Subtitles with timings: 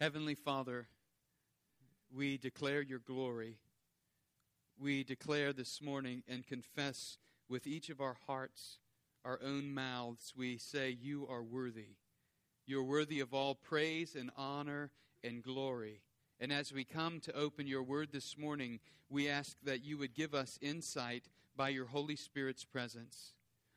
[0.00, 0.88] Heavenly Father,
[2.12, 3.58] we declare your glory.
[4.76, 7.16] We declare this morning and confess
[7.48, 8.78] with each of our hearts,
[9.24, 11.94] our own mouths, we say, You are worthy.
[12.66, 14.90] You're worthy of all praise and honor
[15.22, 16.00] and glory.
[16.40, 20.12] And as we come to open your word this morning, we ask that you would
[20.12, 23.32] give us insight by your Holy Spirit's presence.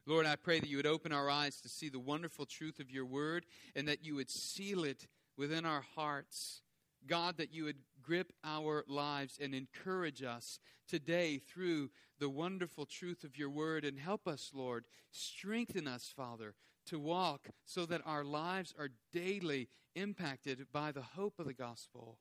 [0.07, 2.89] Lord, I pray that you would open our eyes to see the wonderful truth of
[2.89, 3.45] your word
[3.75, 5.05] and that you would seal it
[5.37, 6.61] within our hearts.
[7.05, 13.23] God, that you would grip our lives and encourage us today through the wonderful truth
[13.23, 13.85] of your word.
[13.85, 14.85] And help us, Lord.
[15.11, 16.55] Strengthen us, Father,
[16.87, 22.17] to walk so that our lives are daily impacted by the hope of the gospel.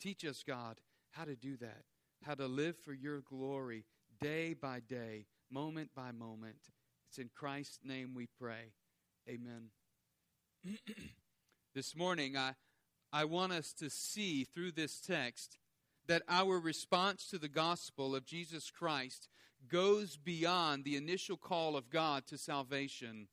[0.00, 0.78] Teach us, God,
[1.10, 1.84] how to do that,
[2.22, 3.84] how to live for your glory
[4.20, 6.56] day by day, moment by moment.
[7.08, 8.72] It's in Christ's name we pray.
[9.28, 9.70] Amen.
[11.74, 12.54] this morning, I,
[13.12, 15.58] I want us to see through this text
[16.08, 19.28] that our response to the gospel of Jesus Christ
[19.68, 23.28] goes beyond the initial call of God to salvation.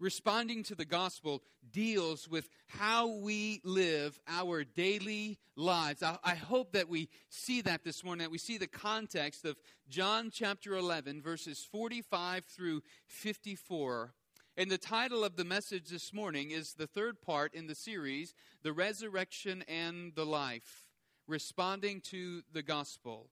[0.00, 6.02] Responding to the gospel deals with how we live our daily lives.
[6.02, 9.56] I, I, hope that we see that this morning, that we see the context of
[9.88, 14.14] John chapter 11, verses 45 through 54.
[14.58, 18.34] And the title of the message this morning is the third part in the series,
[18.64, 20.88] The Resurrection and the Life,
[21.28, 23.28] responding to the gospel.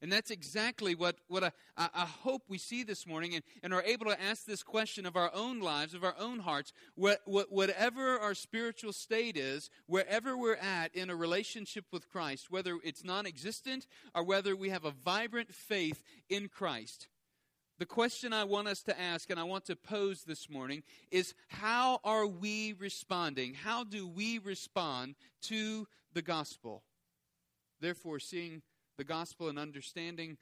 [0.00, 3.82] And that's exactly what, what I, I, hope we see this morning and, and are
[3.82, 6.72] able to ask this question of our own lives, of our own hearts.
[6.94, 12.46] What, what, whatever our spiritual state is, wherever we're at in a relationship with Christ,
[12.48, 17.08] whether it's non existent or whether we have a vibrant faith in Christ,
[17.80, 21.32] the question I want us to ask and I want to pose this morning is
[21.48, 23.54] how are we responding?
[23.54, 25.14] How do we respond
[25.44, 26.82] to the gospel?
[27.80, 28.60] Therefore, seeing
[28.98, 30.36] the gospel and understanding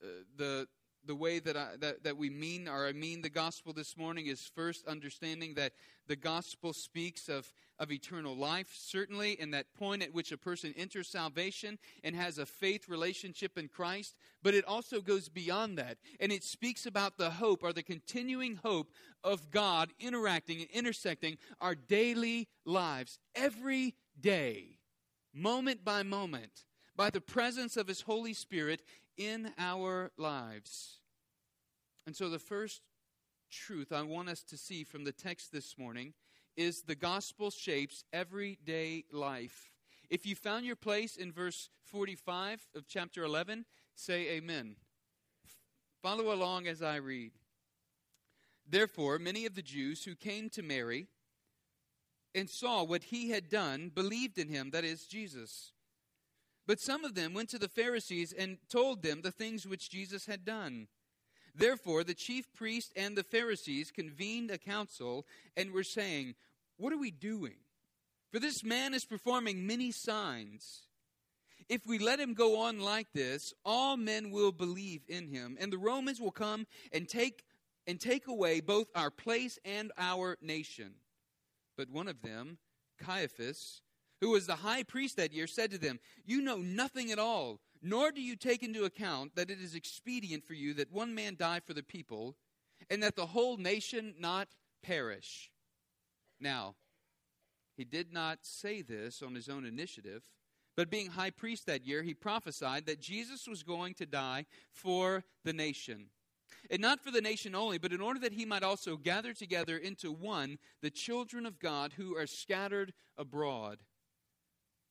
[0.00, 0.68] uh, the
[1.06, 4.26] the way that, I, that, that we mean or I mean the gospel this morning
[4.26, 5.72] is first understanding that
[6.06, 10.74] the gospel speaks of, of eternal life, certainly, in that point at which a person
[10.76, 15.98] enters salvation and has a faith relationship in Christ, but it also goes beyond that.
[16.20, 18.90] And it speaks about the hope or the continuing hope
[19.24, 24.78] of God interacting and intersecting our daily lives every day,
[25.32, 26.64] moment by moment
[26.96, 28.82] by the presence of His Holy Spirit
[29.16, 30.98] in our lives.
[32.06, 32.82] And so, the first
[33.50, 36.14] truth I want us to see from the text this morning
[36.56, 39.70] is the gospel shapes everyday life.
[40.08, 44.76] If you found your place in verse 45 of chapter 11, say amen.
[46.02, 47.32] Follow along as I read.
[48.68, 51.08] Therefore, many of the Jews who came to Mary
[52.34, 55.72] and saw what he had done believed in him, that is, Jesus.
[56.66, 60.26] But some of them went to the Pharisees and told them the things which Jesus
[60.26, 60.88] had done.
[61.54, 66.34] Therefore, the chief priest and the Pharisees convened a council and were saying,
[66.76, 67.56] What are we doing?
[68.32, 70.82] For this man is performing many signs.
[71.68, 75.72] If we let him go on like this, all men will believe in him, and
[75.72, 77.44] the Romans will come and take
[77.86, 80.94] and take away both our place and our nation.
[81.76, 82.58] But one of them,
[82.98, 83.82] Caiaphas,
[84.20, 87.60] who was the high priest that year, said to them, You know nothing at all,
[87.82, 91.36] nor do you take into account that it is expedient for you that one man
[91.38, 92.36] die for the people,
[92.90, 94.48] and that the whole nation not
[94.82, 95.50] perish.
[96.40, 96.74] Now,
[97.76, 100.22] he did not say this on his own initiative,
[100.76, 105.24] but being high priest that year, he prophesied that Jesus was going to die for
[105.44, 106.06] the nation.
[106.70, 109.76] And not for the nation only, but in order that he might also gather together
[109.76, 113.78] into one the children of God who are scattered abroad.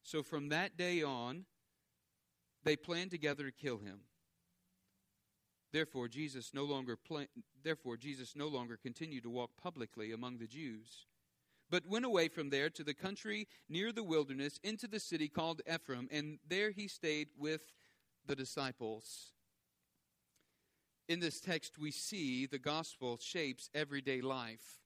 [0.05, 1.45] So from that day on,
[2.63, 4.01] they planned together to kill him.
[5.73, 6.97] Therefore, Jesus no longer
[7.63, 11.07] therefore Jesus no longer continued to walk publicly among the Jews,
[11.71, 15.61] but went away from there to the country near the wilderness into the city called
[15.67, 17.73] Ephraim, and there he stayed with
[18.27, 19.33] the disciples.
[21.09, 24.79] In this text, we see the gospel shapes everyday life.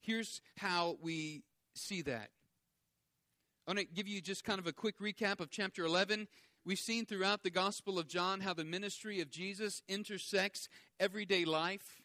[0.00, 1.42] Here's how we
[1.74, 2.30] see that.
[3.70, 6.26] I want to give you just kind of a quick recap of chapter 11.
[6.64, 10.68] We've seen throughout the Gospel of John how the ministry of Jesus intersects
[10.98, 12.02] everyday life.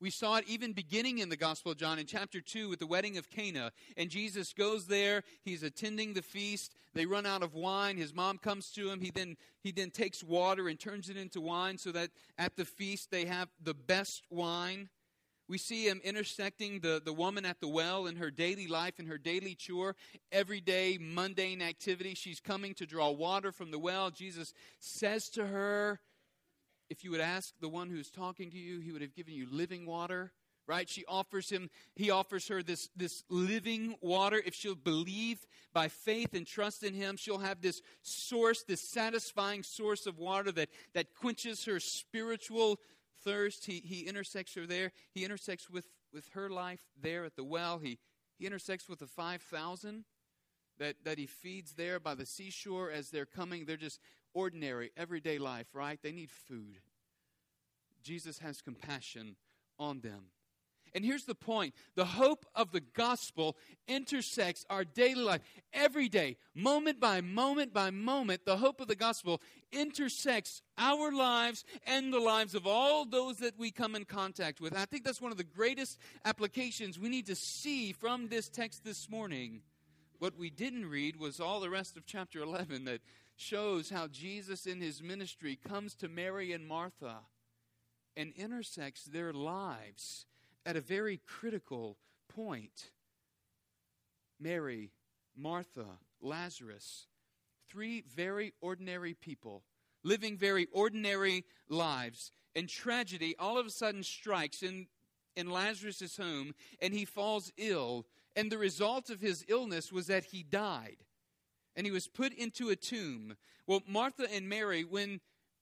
[0.00, 2.86] We saw it even beginning in the Gospel of John in chapter 2 with the
[2.86, 3.72] wedding of Cana.
[3.96, 6.76] And Jesus goes there, he's attending the feast.
[6.94, 7.96] They run out of wine.
[7.96, 9.00] His mom comes to him.
[9.00, 12.64] He then, he then takes water and turns it into wine so that at the
[12.64, 14.88] feast they have the best wine.
[15.50, 19.06] We see him intersecting the, the woman at the well in her daily life, in
[19.06, 19.96] her daily chore,
[20.30, 22.14] everyday mundane activity.
[22.14, 24.12] She's coming to draw water from the well.
[24.12, 25.98] Jesus says to her,
[26.88, 29.48] If you would ask the one who's talking to you, he would have given you
[29.50, 30.30] living water.
[30.68, 30.88] Right?
[30.88, 34.40] She offers him, he offers her this, this living water.
[34.46, 39.64] If she'll believe by faith and trust in him, she'll have this source, this satisfying
[39.64, 42.78] source of water that, that quenches her spiritual
[43.24, 43.66] thirst.
[43.66, 44.92] He, he intersects her there.
[45.12, 47.78] He intersects with, with her life there at the well.
[47.78, 47.98] He,
[48.38, 50.04] he intersects with the 5,000
[50.78, 53.64] that, that he feeds there by the seashore as they're coming.
[53.64, 54.00] They're just
[54.34, 55.98] ordinary, everyday life, right?
[56.02, 56.78] They need food.
[58.02, 59.36] Jesus has compassion
[59.78, 60.26] on them.
[60.94, 63.56] And here's the point the hope of the gospel
[63.86, 65.40] intersects our daily life.
[65.72, 69.40] Every day, moment by moment by moment, the hope of the gospel
[69.72, 74.76] intersects our lives and the lives of all those that we come in contact with.
[74.76, 78.84] I think that's one of the greatest applications we need to see from this text
[78.84, 79.62] this morning.
[80.18, 83.00] What we didn't read was all the rest of chapter 11 that
[83.36, 87.20] shows how Jesus in his ministry comes to Mary and Martha
[88.16, 90.26] and intersects their lives
[90.70, 91.96] at a very critical
[92.32, 92.92] point.
[94.38, 94.92] Mary,
[95.36, 97.08] Martha, Lazarus,
[97.68, 99.64] three very ordinary people
[100.04, 102.30] living very ordinary lives.
[102.54, 104.86] And tragedy all of a sudden strikes in,
[105.34, 108.06] in Lazarus' home, and he falls ill.
[108.36, 110.98] And the result of his illness was that he died.
[111.74, 113.36] And he was put into a tomb.
[113.66, 115.20] Well, Martha and Mary, when,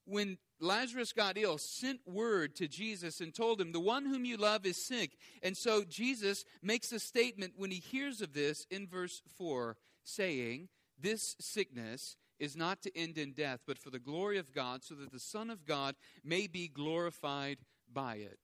[0.09, 4.37] when Lazarus got ill, sent word to Jesus and told him, The one whom you
[4.37, 5.17] love is sick.
[5.43, 10.69] And so Jesus makes a statement when he hears of this in verse 4, saying,
[10.99, 14.95] This sickness is not to end in death, but for the glory of God, so
[14.95, 15.95] that the Son of God
[16.25, 17.59] may be glorified
[17.93, 18.39] by it.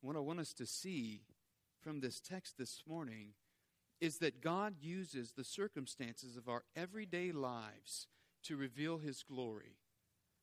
[0.00, 1.22] What I want us to see
[1.80, 3.30] from this text this morning
[4.00, 8.06] is that God uses the circumstances of our everyday lives
[8.44, 9.78] to reveal his glory.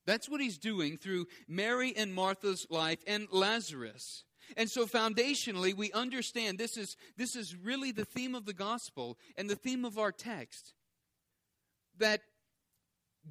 [0.06, 4.24] That's what he's doing through Mary and Martha's life and Lazarus.
[4.58, 9.18] And so foundationally, we understand this is, this is really the theme of the gospel
[9.38, 10.74] and the theme of our text.
[11.98, 12.22] That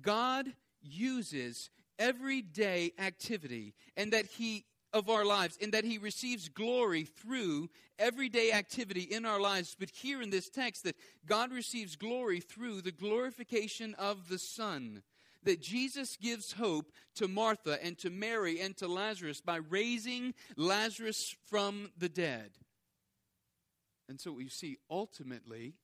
[0.01, 7.05] God uses everyday activity and that he of our lives and that he receives glory
[7.05, 7.69] through
[7.99, 12.83] everyday activity in our lives but here in this text that God receives glory through
[12.83, 15.03] the glorification of the son
[15.45, 21.35] that Jesus gives hope to Martha and to Mary and to Lazarus by raising Lazarus
[21.49, 22.51] from the dead.
[24.09, 25.75] And so we see ultimately,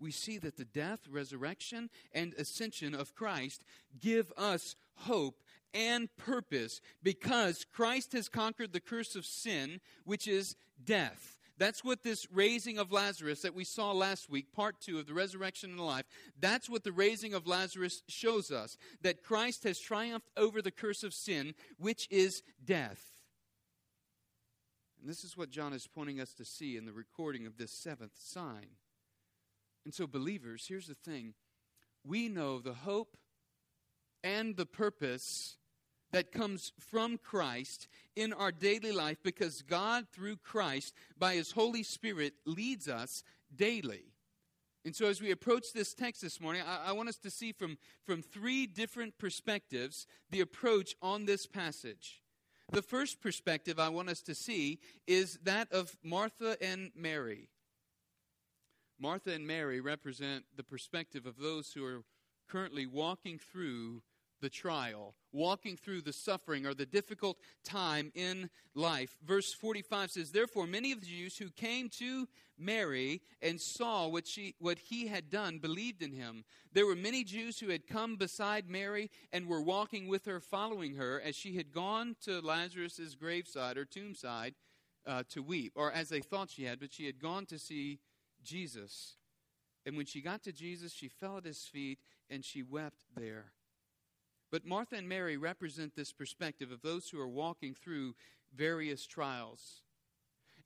[0.00, 3.64] we see that the death, resurrection, and ascension of Christ
[4.00, 10.56] give us hope and purpose because Christ has conquered the curse of sin, which is
[10.82, 11.38] death.
[11.56, 15.14] That's what this raising of Lazarus that we saw last week, part two of the
[15.14, 16.06] resurrection and life,
[16.38, 21.04] that's what the raising of Lazarus shows us that Christ has triumphed over the curse
[21.04, 23.12] of sin, which is death.
[25.00, 27.70] And this is what John is pointing us to see in the recording of this
[27.70, 28.66] seventh sign.
[29.84, 31.34] And so, believers, here's the thing
[32.04, 33.16] we know the hope
[34.22, 35.58] and the purpose
[36.14, 41.82] that comes from Christ in our daily life because God, through Christ, by His Holy
[41.82, 43.24] Spirit, leads us
[43.54, 44.04] daily.
[44.84, 47.50] And so, as we approach this text this morning, I, I, want us to see
[47.50, 52.22] from, from three different perspectives the approach on this passage.
[52.70, 54.78] The first perspective I want us to see
[55.08, 57.48] is that of Martha and Mary.
[59.00, 62.04] Martha and Mary represent the perspective of those who are
[62.48, 64.02] currently walking through
[64.40, 69.16] the trial, walking through the suffering or the difficult time in life.
[69.22, 74.26] Verse 45 says, Therefore, many of the Jews who came to Mary and saw what,
[74.26, 76.44] she, what he had done believed in him.
[76.72, 80.94] There were many Jews who had come beside Mary and were walking with her, following
[80.94, 84.54] her, as she had gone to Lazarus' graveside or tombside
[85.06, 87.98] uh, to weep, or as they thought she had, but she had gone to see
[88.42, 89.16] Jesus.
[89.84, 91.98] And when she got to Jesus, she fell at his feet
[92.30, 93.52] and she wept there.
[94.54, 98.14] But Martha and Mary represent this perspective of those who are walking through
[98.54, 99.82] various trials.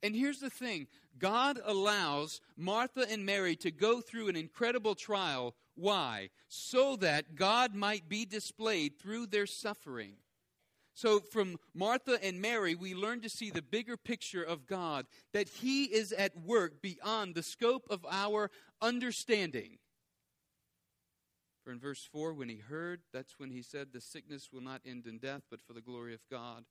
[0.03, 0.85] And here's the thing
[1.17, 5.55] God allows Martha and Mary to go through an incredible trial.
[5.73, 6.29] Why?
[6.49, 10.17] So that God might be displayed through their suffering.
[10.93, 15.49] So, from Martha and Mary, we learn to see the bigger picture of God, that
[15.49, 18.51] He is at work beyond the scope of our
[18.83, 19.79] understanding.
[21.63, 24.81] For in verse 4, when he heard, that's when he said, The sickness will not
[24.85, 26.65] end in death, but for the glory of God,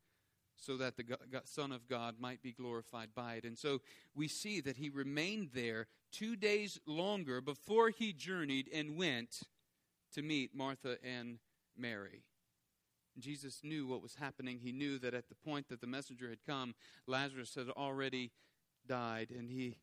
[0.56, 1.04] so that the
[1.44, 3.44] Son of God might be glorified by it.
[3.44, 3.80] And so
[4.14, 9.42] we see that he remained there two days longer before he journeyed and went
[10.14, 11.38] to meet Martha and
[11.76, 12.22] Mary.
[13.18, 14.60] Jesus knew what was happening.
[14.62, 16.74] He knew that at the point that the messenger had come,
[17.06, 18.30] Lazarus had already
[18.86, 19.76] died and he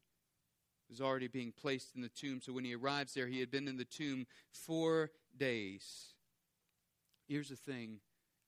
[0.89, 2.41] was already being placed in the tomb.
[2.41, 6.13] So when he arrives there, he had been in the tomb four days.
[7.27, 7.99] Here's the thing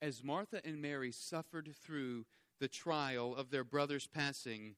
[0.01, 2.25] as Martha and Mary suffered through
[2.60, 4.75] the trial of their brother's passing,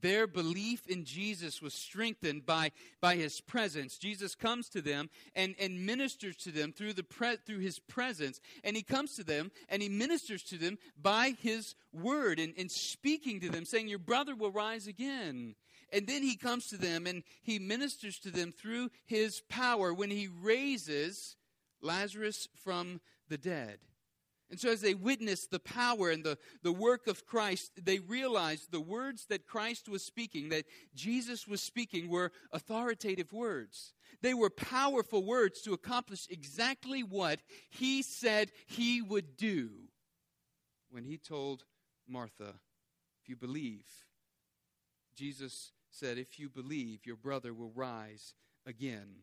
[0.00, 3.98] their belief in Jesus was strengthened by, by his presence.
[3.98, 8.40] Jesus comes to them and, and ministers to them through, the pre, through his presence.
[8.62, 12.70] And he comes to them and he ministers to them by his word and, and
[12.70, 15.56] speaking to them, saying, Your brother will rise again.
[15.92, 20.10] And then he comes to them and he ministers to them through his power when
[20.10, 21.36] he raises
[21.80, 23.78] Lazarus from the dead.
[24.50, 28.70] And so, as they witnessed the power and the, the work of Christ, they realized
[28.70, 30.64] the words that Christ was speaking, that
[30.94, 33.92] Jesus was speaking, were authoritative words.
[34.22, 39.68] They were powerful words to accomplish exactly what he said he would do
[40.90, 41.64] when he told
[42.08, 42.54] Martha,
[43.22, 43.84] If you believe,
[45.14, 48.34] Jesus said, If you believe, your brother will rise
[48.66, 49.16] again.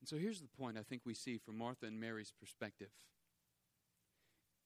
[0.00, 2.90] And so here's the point I think we see from Martha and Mary's perspective.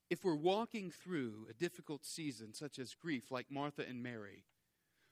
[0.09, 4.45] If we're walking through a difficult season, such as grief, like Martha and Mary,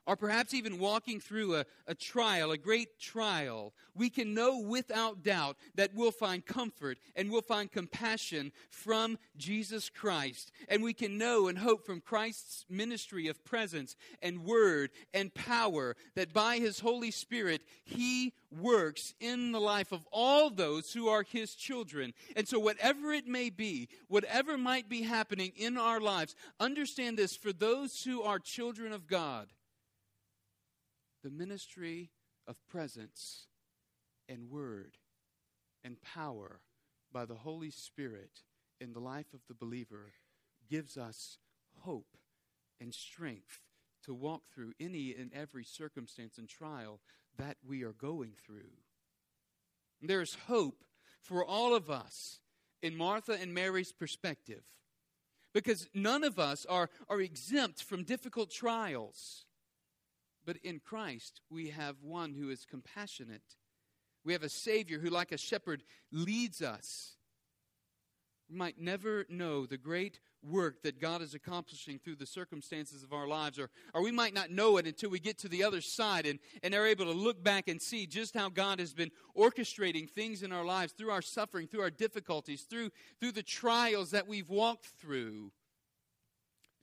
[0.07, 5.23] or perhaps even walking through a, a trial, a great trial, we can know without
[5.23, 10.53] doubt that we'll find comfort and we'll find compassion from Jesus Christ.
[10.69, 15.97] And we can know and hope from Christ's ministry of presence and word and power
[16.17, 21.23] that by his Holy Spirit, he works in the life of all those who are
[21.23, 22.13] his children.
[22.37, 27.37] And so, whatever it may be, whatever might be happening in our lives, understand this
[27.37, 29.49] for those who are children of God
[31.25, 32.11] the ministry
[32.47, 33.47] of presence
[34.29, 34.99] and word
[35.83, 36.61] and power
[37.11, 38.43] by the Holy Spirit
[38.79, 40.13] in the life of the believer
[40.69, 41.39] gives us
[41.81, 42.19] hope
[42.79, 43.61] and strength
[44.05, 47.01] to walk through any and every circumstance and trial
[47.39, 48.77] that we are going through.
[50.03, 50.85] There's hope
[51.23, 52.41] for all of us
[52.83, 54.63] in Martha and Mary's perspective
[55.55, 59.44] because none of us are, are exempt from difficult trials.
[60.45, 63.57] But in Christ, we have one who is compassionate.
[64.25, 65.83] We have a Savior who, like a shepherd,
[66.13, 67.17] leads us.
[68.51, 73.13] We might never know the great work that God is accomplishing through the circumstances of
[73.13, 75.81] our lives, or, or we might not know it until we get to the other
[75.81, 79.11] side and, and are able to look back and see just how God has been
[79.37, 84.11] orchestrating things in our lives through our suffering, through our difficulties, through, through the trials
[84.11, 85.51] that we've walked through.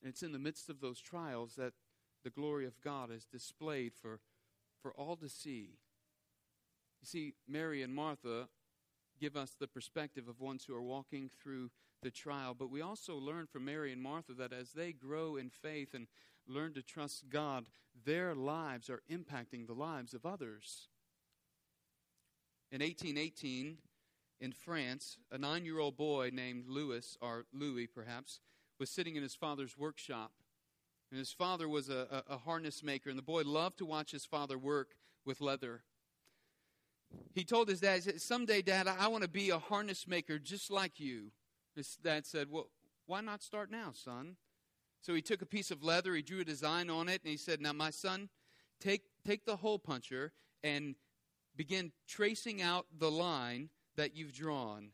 [0.02, 1.74] And it's in the midst of those trials that
[2.24, 4.20] the glory of God is displayed for,
[4.82, 5.78] for all to see.
[7.02, 8.48] You see, Mary and Martha
[9.20, 13.16] give us the perspective of ones who are walking through the trial, but we also
[13.16, 16.08] learn from Mary and Martha that as they grow in faith and
[16.48, 17.68] learn to trust God,
[18.06, 20.88] their lives are impacting the lives of others.
[22.72, 23.78] In 1818,
[24.40, 28.40] in France, a nine year old boy named Louis, or Louis perhaps,
[28.80, 30.32] was sitting in his father's workshop
[31.12, 34.12] and his father was a, a, a harness maker, and the boy loved to watch
[34.12, 35.84] his father work with leather.
[37.34, 40.08] He told his dad, he said, Someday, Dad, I, I want to be a harness
[40.08, 41.32] maker just like you.
[41.76, 42.70] His dad said, Well,
[43.06, 44.38] why not start now, son?
[45.02, 47.38] So he took a piece of leather, he drew a design on it, and he
[47.38, 48.30] said, Now, my son,
[48.80, 50.32] take, take the hole puncher
[50.64, 50.96] and
[51.58, 54.92] begin tracing out the line that you've drawn.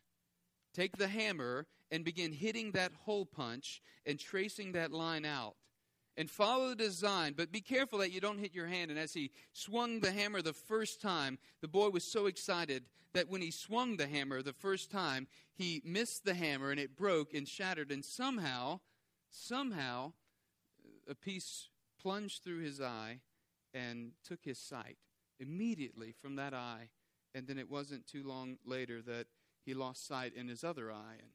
[0.74, 5.56] Take the hammer and begin hitting that hole punch and tracing that line out
[6.18, 8.90] and follow the design, but be careful that you don't hit your hand.
[8.90, 13.30] And as he swung the hammer the first time, the boy was so excited that
[13.30, 17.36] when he swung the hammer the first time, he missed the hammer and it broke
[17.36, 17.92] and shattered.
[17.92, 18.80] And somehow,
[19.30, 20.14] somehow,
[21.08, 21.70] a piece
[22.02, 23.20] plunged through his eye
[23.74, 24.98] and took his sight
[25.40, 26.90] immediately from that eye.
[27.36, 29.28] And then it wasn't too long later that
[29.64, 31.18] he lost sight in his other eye.
[31.20, 31.30] And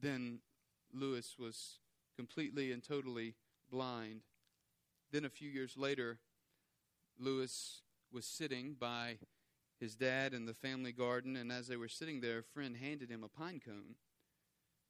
[0.00, 0.38] then
[0.94, 1.78] Lewis was
[2.16, 3.34] completely and totally
[3.70, 4.22] blind.
[5.12, 6.18] Then a few years later,
[7.18, 7.82] Lewis
[8.12, 9.18] was sitting by
[9.80, 13.10] his dad in the family garden, and as they were sitting there, a friend handed
[13.10, 13.94] him a pine cone.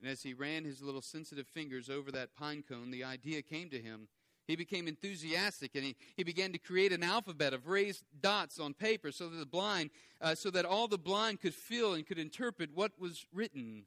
[0.00, 3.68] And as he ran his little sensitive fingers over that pine cone, the idea came
[3.70, 4.08] to him.
[4.46, 8.72] He became enthusiastic and he, he began to create an alphabet of raised dots on
[8.72, 9.90] paper so that the blind,
[10.22, 13.84] uh, so that all the blind could feel and could interpret what was written.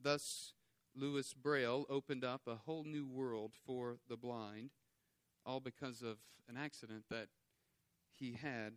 [0.00, 0.52] Thus,
[0.94, 4.70] Louis Braille opened up a whole new world for the blind,
[5.46, 6.18] all because of
[6.48, 7.28] an accident that
[8.14, 8.74] he had.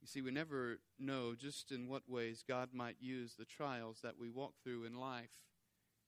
[0.00, 4.18] You see, we never know just in what ways God might use the trials that
[4.18, 5.30] we walk through in life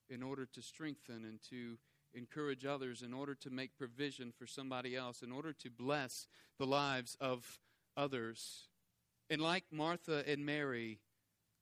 [0.09, 1.79] in order to strengthen and to
[2.13, 6.27] encourage others, in order to make provision for somebody else, in order to bless
[6.59, 7.61] the lives of
[7.97, 8.69] others.
[9.29, 10.99] And like Martha and Mary,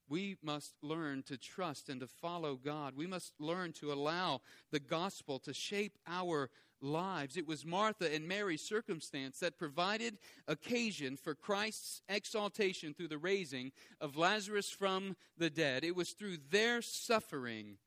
[0.08, 2.94] we must learn to trust and to follow God.
[2.96, 6.50] We must learn to allow the gospel to shape our
[6.80, 7.36] lives.
[7.36, 13.72] It was Martha and Mary's circumstance that provided occasion for Christ's exaltation through the raising
[14.00, 15.84] of Lazarus from the dead.
[15.84, 17.78] It was through their suffering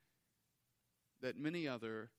[1.21, 2.09] that many other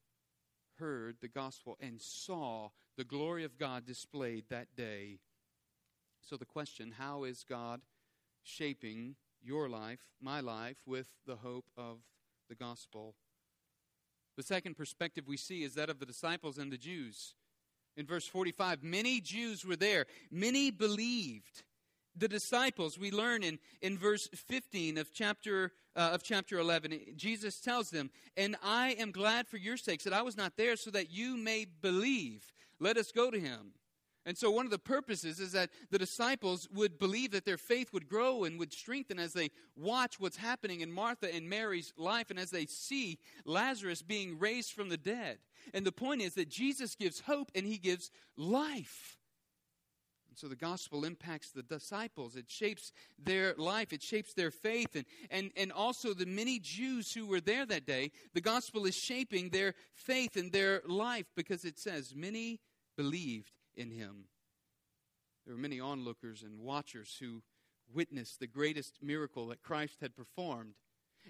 [0.79, 5.19] heard the gospel and saw the glory of God displayed that day.
[6.21, 7.81] So the question, how is God
[8.43, 11.99] shaping your life, my life, with the hope of
[12.49, 13.15] the gospel.
[14.37, 17.35] The second perspective we see is that of the disciples and the Jews.
[17.97, 21.63] In verse 45, many Jews were there, many believed.
[22.17, 27.61] The disciples, we learn in, in verse 15 of chapter, uh, of chapter 11, Jesus
[27.61, 30.91] tells them, And I am glad for your sakes that I was not there so
[30.91, 32.53] that you may believe.
[32.79, 33.73] Let us go to him.
[34.25, 37.93] And so, one of the purposes is that the disciples would believe that their faith
[37.93, 42.31] would grow and would strengthen as they watch what's happening in Martha and Mary's life
[42.31, 45.39] and as they see Lazarus being raised from the dead.
[45.75, 49.19] And the point is that Jesus gives hope and he gives life.
[50.29, 52.37] And so the gospel impacts the disciples.
[52.37, 53.93] It shapes their life.
[53.93, 54.95] It shapes their faith.
[54.95, 58.95] And, and, and also the many Jews who were there that day, the gospel is
[58.97, 62.61] shaping their faith and their life because it says, many
[62.97, 64.25] believed in him.
[65.45, 67.43] There were many onlookers and watchers who
[67.93, 70.75] witnessed the greatest miracle that Christ had performed.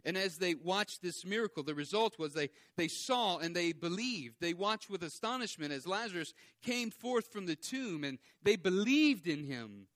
[0.04, 4.36] And as they watched this miracle, the result was they, they saw and they believed.
[4.40, 6.32] They watched with astonishment as Lazarus
[6.62, 9.86] came forth from the tomb and they believed in him.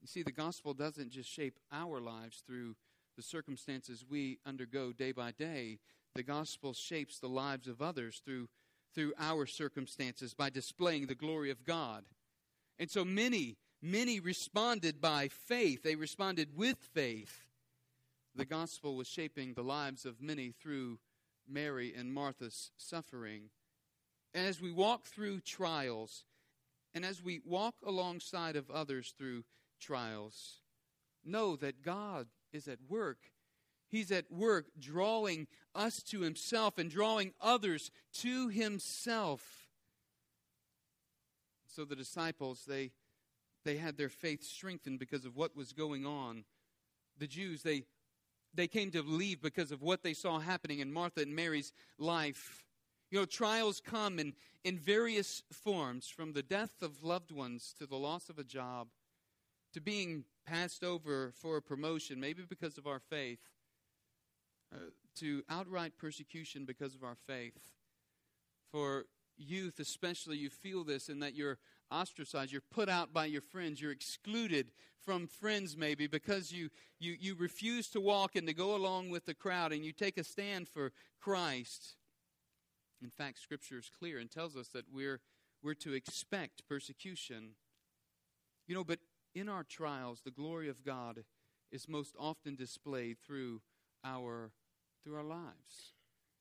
[0.00, 2.76] You see, the gospel doesn't just shape our lives through
[3.16, 5.78] the circumstances we undergo day by day,
[6.14, 8.48] the gospel shapes the lives of others through
[8.94, 12.04] through our circumstances by displaying the glory of God.
[12.78, 15.82] And so many, many responded by faith.
[15.82, 17.48] They responded with faith.
[18.34, 20.98] The gospel was shaping the lives of many through
[21.48, 23.50] Mary and Martha's suffering.
[24.32, 26.24] And as we walk through trials,
[26.94, 29.44] and as we walk alongside of others through
[29.80, 30.60] trials,
[31.24, 33.18] know that God is at work
[33.90, 39.68] He's at work drawing us to Himself and drawing others to Himself.
[41.66, 42.92] So the disciples, they,
[43.64, 46.44] they had their faith strengthened because of what was going on.
[47.18, 47.84] The Jews, they,
[48.54, 52.64] they came to believe because of what they saw happening in Martha and Mary's life.
[53.10, 57.86] You know, trials come in, in various forms from the death of loved ones to
[57.86, 58.88] the loss of a job
[59.72, 63.38] to being passed over for a promotion, maybe because of our faith
[64.72, 64.78] uh,
[65.16, 67.58] to outright persecution because of our faith.
[68.72, 69.06] For
[69.36, 71.58] youth, especially, you feel this in that you're
[71.90, 74.70] ostracized, you're put out by your friends, you're excluded
[75.04, 79.26] from friends maybe because you, you, you refuse to walk and to go along with
[79.26, 81.96] the crowd and you take a stand for Christ.
[83.02, 85.20] In fact, Scripture is clear and tells us that we're,
[85.62, 87.54] we're to expect persecution.
[88.68, 89.00] You know, but
[89.34, 91.24] in our trials, the glory of God
[91.72, 93.62] is most often displayed through
[94.04, 94.52] our
[95.02, 95.94] through our lives.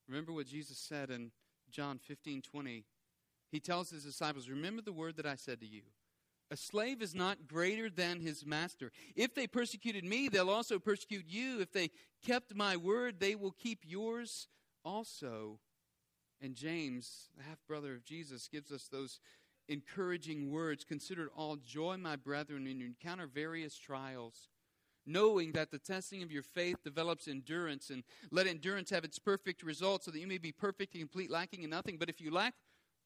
[0.07, 1.31] Remember what Jesus said in
[1.71, 2.85] John 15 20.
[3.51, 5.81] He tells his disciples, Remember the word that I said to you.
[6.51, 8.91] A slave is not greater than his master.
[9.15, 11.59] If they persecuted me, they'll also persecute you.
[11.59, 11.91] If they
[12.25, 14.47] kept my word, they will keep yours
[14.83, 15.59] also.
[16.41, 19.19] And James, the half brother of Jesus, gives us those
[19.67, 24.49] encouraging words Consider it all joy, my brethren, when you encounter various trials
[25.09, 29.63] knowing that the testing of your faith develops endurance, and let endurance have its perfect
[29.63, 31.97] result, so that you may be perfect and complete, lacking in nothing.
[31.97, 32.53] But if you lack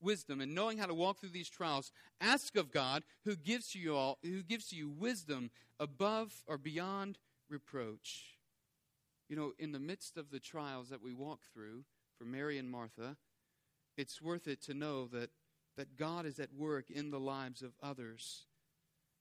[0.01, 3.95] wisdom and knowing how to walk through these trials, ask of God, who gives you
[3.95, 7.17] all, who gives you wisdom above or beyond
[7.49, 8.37] reproach.
[9.29, 11.85] You know, in the midst of the trials that we walk through
[12.17, 13.15] for Mary and Martha,
[13.97, 15.29] it's worth it to know that,
[15.77, 18.45] that God is at work in the lives of others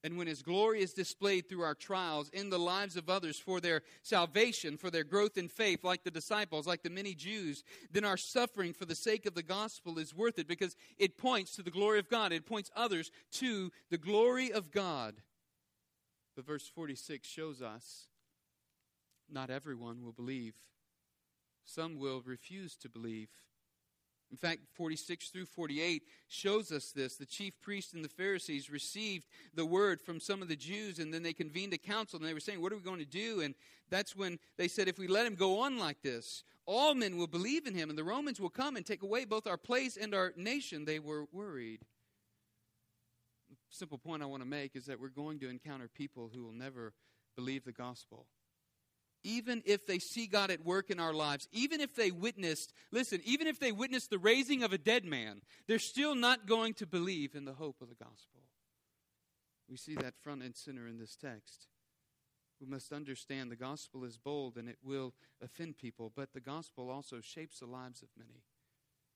[0.03, 3.61] and when His glory is displayed through our trials in the lives of others for
[3.61, 8.03] their salvation, for their growth in faith, like the disciples, like the many Jews, then
[8.03, 11.63] our suffering for the sake of the gospel is worth it because it points to
[11.63, 12.33] the glory of God.
[12.33, 15.15] It points others to the glory of God.
[16.35, 18.07] But verse 46 shows us
[19.31, 20.55] not everyone will believe.
[21.65, 23.29] Some will refuse to believe.
[24.31, 27.17] In fact, 46 through 48 shows us this.
[27.17, 31.13] The chief priests and the Pharisees received the word from some of the Jews, and
[31.13, 33.41] then they convened a council, and they were saying, What are we going to do?
[33.41, 33.53] And
[33.89, 37.27] that's when they said, If we let him go on like this, all men will
[37.27, 40.15] believe in him, and the Romans will come and take away both our place and
[40.15, 40.85] our nation.
[40.85, 41.81] They were worried.
[43.49, 46.43] The simple point I want to make is that we're going to encounter people who
[46.43, 46.93] will never
[47.35, 48.25] believe the gospel
[49.23, 53.21] even if they see God at work in our lives, even if they witnessed, listen,
[53.23, 56.85] even if they witnessed the raising of a dead man, they're still not going to
[56.85, 58.41] believe in the hope of the gospel.
[59.69, 61.67] We see that front and center in this text.
[62.59, 66.89] We must understand the gospel is bold and it will offend people, but the gospel
[66.89, 68.43] also shapes the lives of many.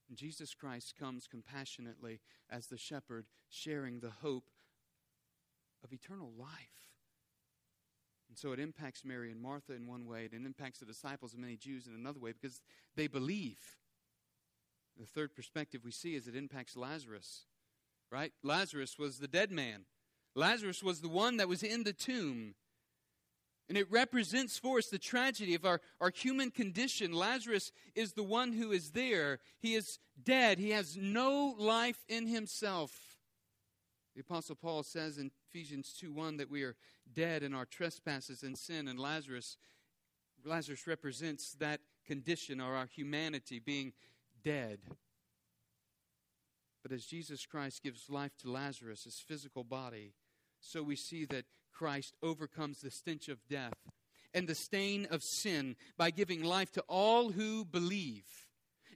[0.09, 4.49] And Jesus Christ comes compassionately as the shepherd, sharing the hope
[5.83, 6.49] of eternal life.
[8.29, 11.33] And so it impacts Mary and Martha in one way, and it impacts the disciples
[11.33, 12.61] and many Jews in another way because
[12.95, 13.59] they believe.
[14.99, 17.43] The third perspective we see is it impacts Lazarus,
[18.11, 18.33] right?
[18.43, 19.85] Lazarus was the dead man.
[20.35, 22.55] Lazarus was the one that was in the tomb.
[23.69, 27.11] And it represents for us the tragedy of our, our human condition.
[27.11, 29.39] Lazarus is the one who is there.
[29.59, 30.57] He is dead.
[30.57, 33.06] He has no life in himself.
[34.17, 36.75] The Apostle Paul says in Ephesians 2 1 that we are
[37.13, 39.57] dead in our trespasses and sin, and Lazarus,
[40.43, 43.93] Lazarus represents that condition or our humanity being
[44.43, 44.79] dead.
[46.81, 50.15] But as Jesus Christ gives life to Lazarus, his physical body,
[50.61, 53.75] so we see that Christ overcomes the stench of death
[54.33, 58.46] and the stain of sin by giving life to all who believe.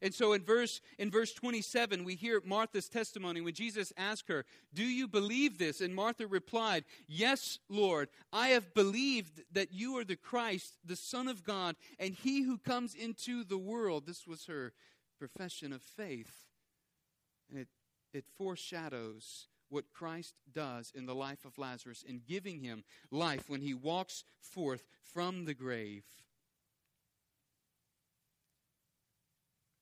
[0.02, 4.46] And so in verse in verse 27 we hear Martha's testimony when Jesus asked her,
[4.74, 8.10] "Do you believe this?" And Martha replied, "Yes, Lord.
[8.34, 12.58] I have believed that you are the Christ, the Son of God, and he who
[12.58, 14.74] comes into the world." This was her
[15.18, 16.48] profession of faith.
[17.50, 17.70] And it
[18.14, 23.62] it foreshadows what Christ does in the life of Lazarus in giving him life when
[23.62, 26.04] he walks forth from the grave.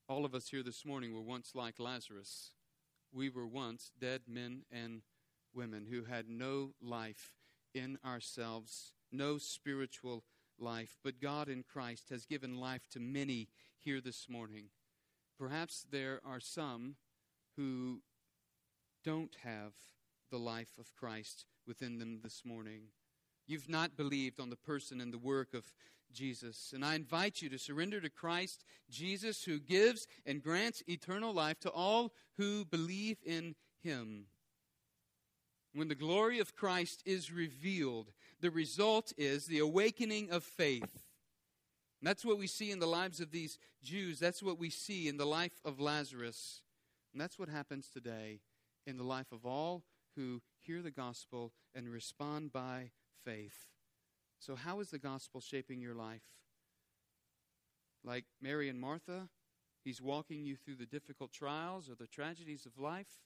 [0.09, 2.49] All of us here this morning were once like Lazarus.
[3.13, 5.03] We were once dead men and
[5.53, 7.35] women who had no life
[7.75, 10.23] in ourselves, no spiritual
[10.57, 10.97] life.
[11.03, 14.69] But God in Christ has given life to many here this morning.
[15.37, 16.95] Perhaps there are some
[17.55, 18.01] who
[19.05, 19.73] don't have
[20.31, 22.85] the life of Christ within them this morning.
[23.45, 25.71] You've not believed on the person and the work of
[26.11, 26.71] Jesus.
[26.73, 31.59] And I invite you to surrender to Christ Jesus, who gives and grants eternal life
[31.61, 34.25] to all who believe in him.
[35.73, 41.03] When the glory of Christ is revealed, the result is the awakening of faith.
[42.01, 44.19] And that's what we see in the lives of these Jews.
[44.19, 46.61] That's what we see in the life of Lazarus.
[47.13, 48.39] And that's what happens today
[48.87, 49.83] in the life of all
[50.15, 52.91] who hear the gospel and respond by
[53.23, 53.67] faith.
[54.39, 56.23] So, how is the gospel shaping your life?
[58.03, 59.27] Like Mary and Martha,
[59.83, 63.21] he's walking you through the difficult trials or the tragedies of life.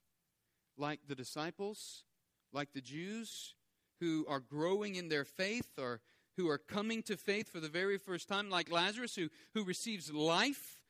[0.75, 2.03] Like the disciples,
[2.51, 3.53] like the Jews
[3.99, 6.01] who are growing in their faith or
[6.35, 10.11] who are coming to faith for the very first time, like Lazarus who, who receives
[10.11, 10.81] life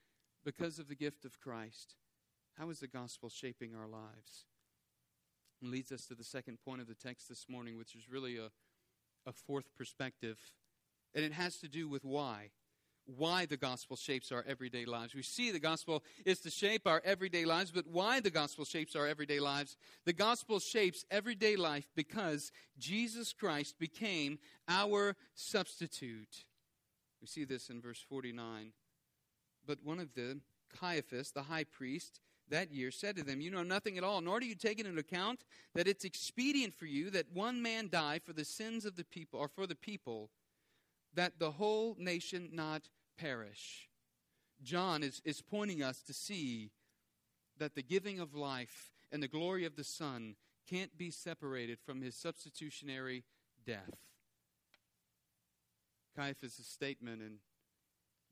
[0.45, 1.95] because of the gift of Christ.
[2.57, 4.45] How is the gospel shaping our lives?
[5.61, 8.51] Leads us to the second point of the text this morning, which is really a,
[9.25, 10.37] a fourth perspective,
[11.13, 12.51] and it has to do with why.
[13.05, 15.13] Why the gospel shapes our everyday lives.
[15.13, 18.95] We see the gospel is to shape our everyday lives, but why the gospel shapes
[18.95, 19.75] our everyday lives?
[20.05, 26.45] The gospel shapes everyday life because Jesus Christ became our substitute.
[27.19, 28.71] We see this in verse 49.
[29.65, 30.39] But one of the,
[30.79, 34.39] Caiaphas, the high priest, that year said to them, You know nothing at all, nor
[34.39, 35.43] do you take into account
[35.75, 39.39] that it's expedient for you that one man die for the sins of the people,
[39.39, 40.29] or for the people,
[41.13, 43.89] that the whole nation not perish.
[44.63, 46.71] John is, is pointing us to see
[47.57, 50.35] that the giving of life and the glory of the Son
[50.69, 53.23] can't be separated from his substitutionary
[53.65, 53.95] death.
[56.15, 57.37] Caiaphas' statement in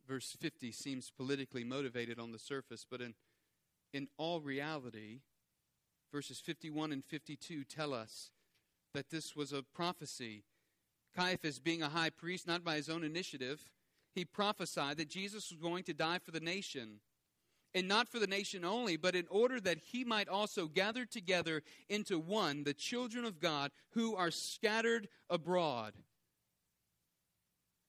[0.08, 3.14] verse 50 seems politically motivated on the surface, but in
[3.94, 5.20] in all reality,
[6.12, 8.32] verses 51 and 52 tell us
[8.94, 10.44] that this was a prophecy.
[11.16, 13.70] Caiaphas, being a high priest, not by his own initiative,
[14.14, 17.00] he prophesied that Jesus was going to die for the nation.
[17.74, 21.64] And not for the nation only, but in order that he might also gather together
[21.88, 25.94] into one the children of God who are scattered abroad.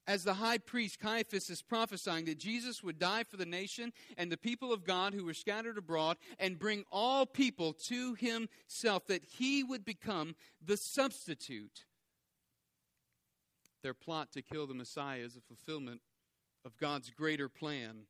[0.07, 4.31] As the high priest Caiaphas is prophesying that Jesus would die for the nation and
[4.31, 9.25] the people of God who were scattered abroad and bring all people to himself, that
[9.25, 10.35] he would become
[10.65, 11.85] the substitute.
[13.83, 16.01] Their plot to kill the Messiah is a fulfillment
[16.65, 18.07] of God's greater plan.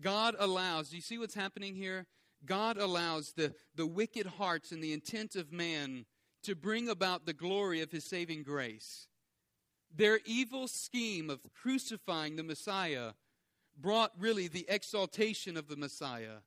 [0.00, 2.06] God allows, do you see what's happening here?
[2.44, 6.06] God allows the, the wicked hearts and the intent of man
[6.42, 9.06] to bring about the glory of his saving grace.
[9.94, 13.12] Their evil scheme of crucifying the Messiah
[13.78, 16.38] brought really the exaltation of the Messiah.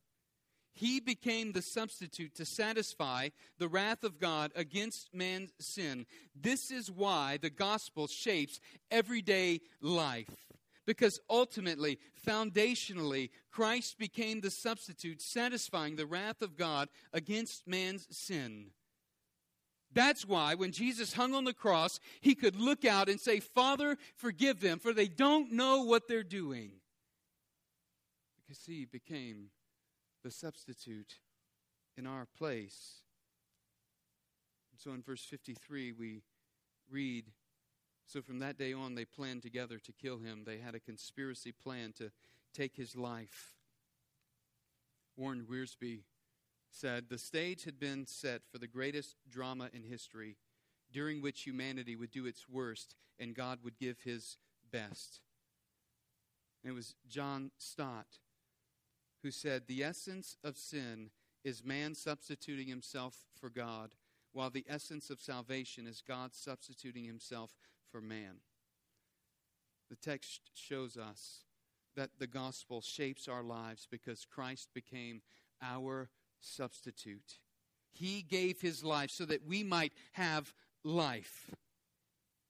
[0.73, 6.05] He became the substitute to satisfy the wrath of God against man's sin.
[6.36, 8.60] This is why the gospel shapes
[8.91, 10.47] everyday life.
[10.86, 18.71] Because ultimately, foundationally, Christ became the substitute satisfying the wrath of God against man's sin.
[19.95, 23.97] That's why when Jesus hung on the cross, he could look out and say, Father,
[24.17, 26.73] forgive them, for they don't know what they're doing.
[28.38, 29.47] Because he became
[30.21, 31.15] the substitute
[31.97, 33.01] in our place.
[34.73, 36.23] And so in verse 53, we
[36.91, 37.31] read
[38.05, 40.43] So from that day on, they planned together to kill him.
[40.45, 42.12] They had a conspiracy plan to
[42.53, 43.53] take his life.
[45.17, 46.01] Warren Wiersbe
[46.76, 50.36] said the stage had been set for the greatest drama in history,
[50.92, 54.38] during which humanity would do its worst and God would give his
[54.72, 55.22] best.
[56.64, 58.20] And it was John Stott
[59.24, 61.12] who said, The essence of sin
[61.44, 63.96] is man substituting himself for God,
[64.34, 67.54] while the essence of salvation is God substituting himself
[67.90, 68.42] for man.
[69.90, 71.46] The text shows us
[71.96, 75.22] that the gospel shapes our lives because Christ became
[75.62, 76.10] our
[76.45, 77.39] substitute.
[77.91, 80.53] He gave his life so that we might have
[80.84, 81.49] life.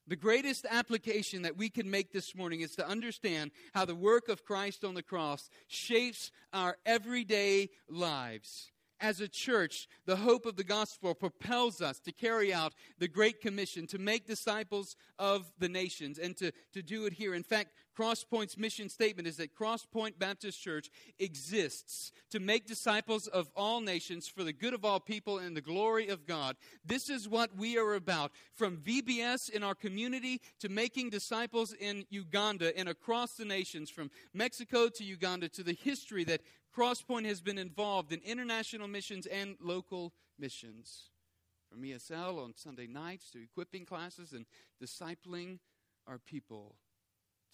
[0.07, 4.29] The greatest application that we can make this morning is to understand how the work
[4.29, 8.71] of Christ on the cross shapes our everyday lives.
[8.99, 13.41] As a church, the hope of the gospel propels us to carry out the Great
[13.41, 17.33] Commission, to make disciples of the nations, and to, to do it here.
[17.33, 23.49] In fact, Crosspoint's mission statement is that Crosspoint Baptist Church exists to make disciples of
[23.55, 26.57] all nations for the good of all people and the glory of God.
[26.85, 28.31] This is what we are about.
[28.53, 34.11] From VBS in our community to making disciples in Uganda and across the nations, from
[34.33, 36.41] Mexico to Uganda, to the history that
[36.75, 41.09] Crosspoint has been involved in international missions and local missions.
[41.69, 44.45] From ESL on Sunday nights to equipping classes and
[44.81, 45.59] discipling
[46.07, 46.75] our people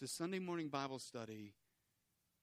[0.02, 1.54] to Sunday morning Bible study,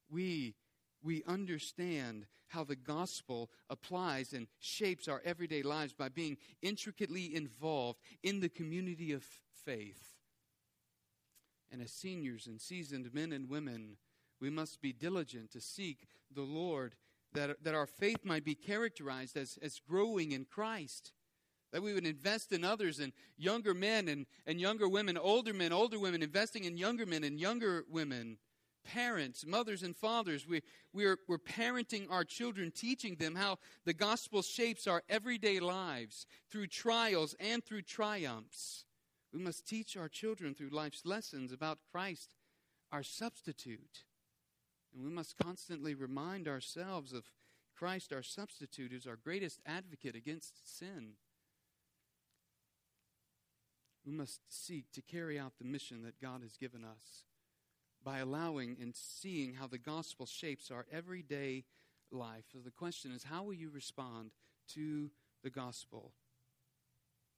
[0.08, 0.54] we,
[1.02, 7.98] we understand how the gospel applies and shapes our everyday lives by being intricately involved
[8.22, 9.24] in the community of
[9.64, 10.14] faith.
[11.72, 13.96] And as seniors and seasoned men and women,
[14.40, 16.94] we must be diligent to seek the Lord
[17.32, 21.10] that, that our faith might be characterized as, as growing in Christ.
[21.72, 25.72] That we would invest in others and younger men and, and younger women, older men,
[25.72, 28.38] older women, investing in younger men and younger women,
[28.84, 30.46] parents, mothers, and fathers.
[30.46, 36.26] We, we're, we're parenting our children, teaching them how the gospel shapes our everyday lives
[36.50, 38.86] through trials and through triumphs.
[39.32, 42.30] We must teach our children through life's lessons about Christ,
[42.90, 44.04] our substitute.
[44.94, 47.30] And we must constantly remind ourselves of
[47.76, 51.12] Christ, our substitute, who's our greatest advocate against sin.
[54.08, 57.24] We must seek to carry out the mission that God has given us
[58.02, 61.64] by allowing and seeing how the gospel shapes our everyday
[62.10, 62.44] life.
[62.50, 64.30] So the question is how will you respond
[64.72, 65.10] to
[65.44, 66.12] the gospel?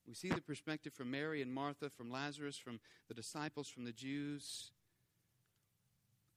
[0.06, 2.78] We see the perspective from Mary and Martha, from Lazarus, from
[3.09, 4.70] the disciples, from the Jews.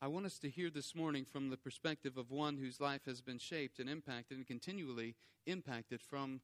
[0.02, 3.22] I want us to hear this morning from the perspective of one whose life has
[3.22, 5.13] been shaped and impacted and continually
[5.46, 6.41] impacted from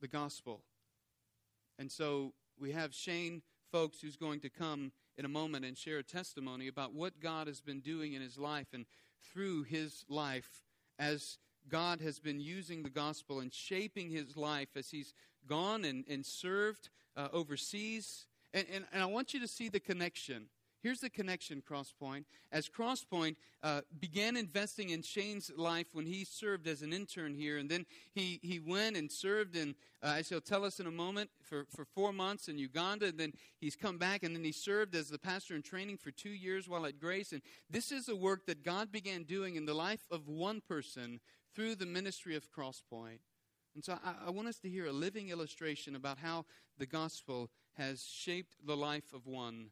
[0.00, 0.60] the gospel.
[1.80, 5.98] And so we have Shane Folks who's going to come in a moment and share
[5.98, 8.86] a testimony about what God has been doing in his life and
[9.32, 10.62] through his life
[10.98, 11.38] as
[11.68, 15.12] God has been using the gospel and shaping his life as he's
[15.48, 18.26] gone and, and served uh, overseas.
[18.52, 20.46] And, and, and I want you to see the connection
[20.84, 22.26] Here's the connection, Crosspoint.
[22.52, 27.56] As Crosspoint uh, began investing in Shane's life when he served as an intern here,
[27.56, 30.90] and then he, he went and served in, uh, as he'll tell us in a
[30.90, 34.52] moment, for, for four months in Uganda, and then he's come back, and then he
[34.52, 37.32] served as the pastor in training for two years while at Grace.
[37.32, 41.18] And this is the work that God began doing in the life of one person
[41.54, 43.20] through the ministry of Crosspoint.
[43.74, 46.44] And so I, I want us to hear a living illustration about how
[46.76, 49.70] the gospel has shaped the life of one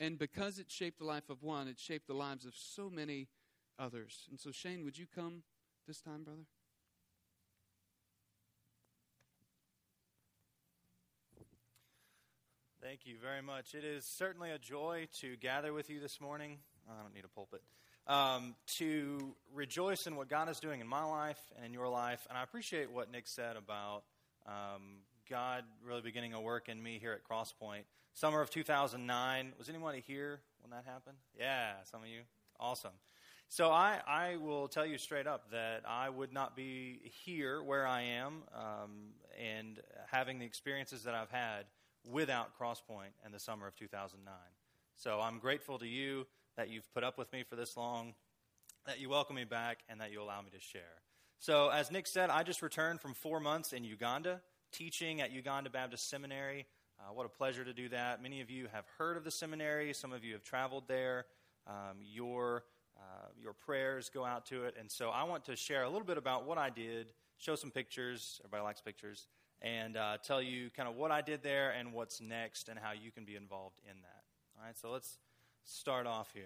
[0.00, 3.28] And because it shaped the life of one, it shaped the lives of so many
[3.78, 4.26] others.
[4.30, 5.42] And so, Shane, would you come
[5.86, 6.42] this time, brother?
[12.80, 13.74] Thank you very much.
[13.74, 16.58] It is certainly a joy to gather with you this morning.
[16.88, 17.60] I don't need a pulpit.
[18.06, 22.24] Um, to rejoice in what God is doing in my life and in your life.
[22.30, 24.04] And I appreciate what Nick said about
[24.46, 27.82] um, God really beginning a work in me here at Crosspoint.
[28.18, 29.52] Summer of 2009.
[29.60, 31.18] Was anybody here when that happened?
[31.38, 32.22] Yeah, some of you.
[32.58, 32.90] Awesome.
[33.48, 37.86] So I, I will tell you straight up that I would not be here where
[37.86, 38.90] I am um,
[39.40, 39.78] and
[40.10, 41.66] having the experiences that I've had
[42.10, 44.34] without Crosspoint in the summer of 2009.
[44.96, 46.26] So I'm grateful to you
[46.56, 48.14] that you've put up with me for this long,
[48.84, 50.82] that you welcome me back, and that you allow me to share.
[51.38, 54.40] So, as Nick said, I just returned from four months in Uganda,
[54.72, 56.66] teaching at Uganda Baptist Seminary.
[57.00, 58.22] Uh, what a pleasure to do that.
[58.22, 61.26] Many of you have heard of the seminary, some of you have traveled there.
[61.66, 62.64] Um, your,
[62.96, 64.74] uh, your prayers go out to it.
[64.78, 67.70] And so, I want to share a little bit about what I did, show some
[67.70, 68.40] pictures.
[68.44, 69.28] Everybody likes pictures
[69.60, 72.92] and uh, tell you kind of what I did there and what's next and how
[72.92, 74.22] you can be involved in that.
[74.56, 75.18] All right, so let's
[75.64, 76.44] start off here.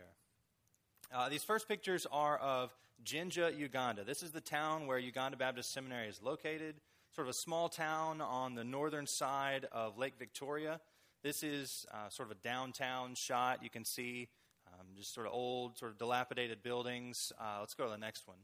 [1.15, 4.05] Uh, these first pictures are of Jinja, Uganda.
[4.05, 6.77] This is the town where Uganda Baptist Seminary is located,
[7.15, 10.81] sort of a small town on the northern side of Lake Victoria.
[11.23, 13.63] This is uh, sort of a downtown shot.
[13.63, 14.29] You can see
[14.67, 17.31] um, just sort of old, sort of dilapidated buildings.
[17.39, 18.39] Uh, let's go to the next one.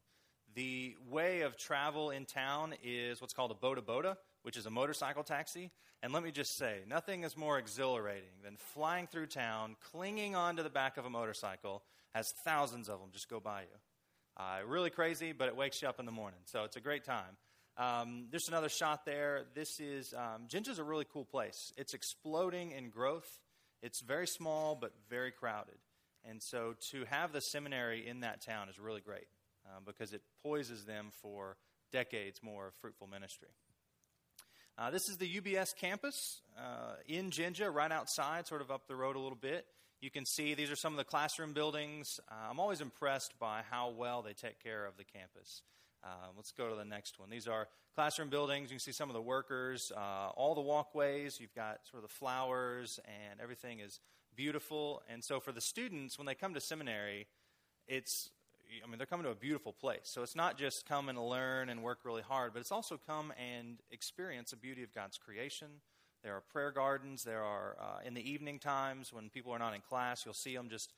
[0.54, 4.70] The way of travel in town is what's called a boda boda, which is a
[4.70, 5.70] motorcycle taxi.
[6.02, 10.62] And let me just say, nothing is more exhilarating than flying through town, clinging onto
[10.62, 11.82] the back of a motorcycle
[12.14, 13.78] as thousands of them just go by you.
[14.36, 16.40] Uh, really crazy, but it wakes you up in the morning.
[16.44, 17.36] So it's a great time.
[17.78, 19.44] Um, there's another shot there.
[19.54, 21.72] This is, um, Jinja's a really cool place.
[21.76, 23.38] It's exploding in growth.
[23.82, 25.78] It's very small, but very crowded.
[26.28, 29.28] And so to have the seminary in that town is really great
[29.64, 31.56] uh, because it poises them for
[31.92, 33.48] decades more of fruitful ministry.
[34.76, 38.96] Uh, this is the UBS campus uh, in Jinja, right outside, sort of up the
[38.96, 39.66] road a little bit.
[40.00, 42.20] You can see these are some of the classroom buildings.
[42.30, 45.62] Uh, I'm always impressed by how well they take care of the campus.
[46.04, 47.30] Uh, let's go to the next one.
[47.30, 48.70] These are classroom buildings.
[48.70, 51.40] You can see some of the workers, uh, all the walkways.
[51.40, 54.00] You've got sort of the flowers, and everything is
[54.36, 55.02] beautiful.
[55.10, 57.26] And so, for the students, when they come to seminary,
[57.86, 58.30] it's
[58.84, 60.02] I mean, they're coming to a beautiful place.
[60.04, 63.32] So it's not just come and learn and work really hard, but it's also come
[63.38, 65.68] and experience the beauty of God's creation.
[66.22, 67.24] There are prayer gardens.
[67.24, 70.54] There are, uh, in the evening times when people are not in class, you'll see
[70.54, 70.92] them just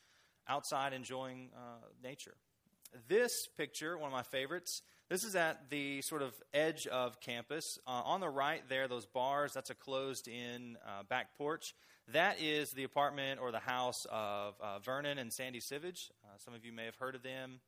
[0.49, 2.35] outside enjoying uh, nature.
[3.09, 7.79] This picture, one of my favorites, this is at the sort of edge of campus.
[7.87, 11.75] Uh, on the right there, those bars, that's a closed in uh, back porch.
[12.13, 16.11] That is the apartment or the house of uh, Vernon and Sandy Sivage.
[16.25, 17.61] Uh, some of you may have heard of them.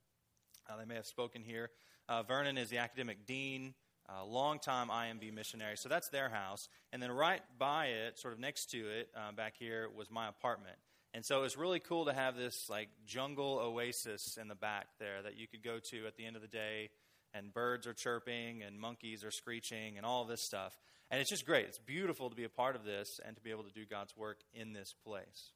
[0.69, 1.69] Uh, they may have spoken here.
[2.09, 3.73] Uh, Vernon is the academic dean,
[4.09, 5.77] uh, longtime IMB missionary.
[5.77, 6.67] So that's their house.
[6.91, 10.77] And then right by it, sort of next to it, back here, was my apartment.
[11.13, 15.21] And so it's really cool to have this like jungle oasis in the back there
[15.21, 16.89] that you could go to at the end of the day,
[17.33, 20.75] and birds are chirping and monkeys are screeching and all this stuff.
[21.11, 21.65] And it's just great.
[21.65, 24.15] It's beautiful to be a part of this and to be able to do God's
[24.17, 25.51] work in this place.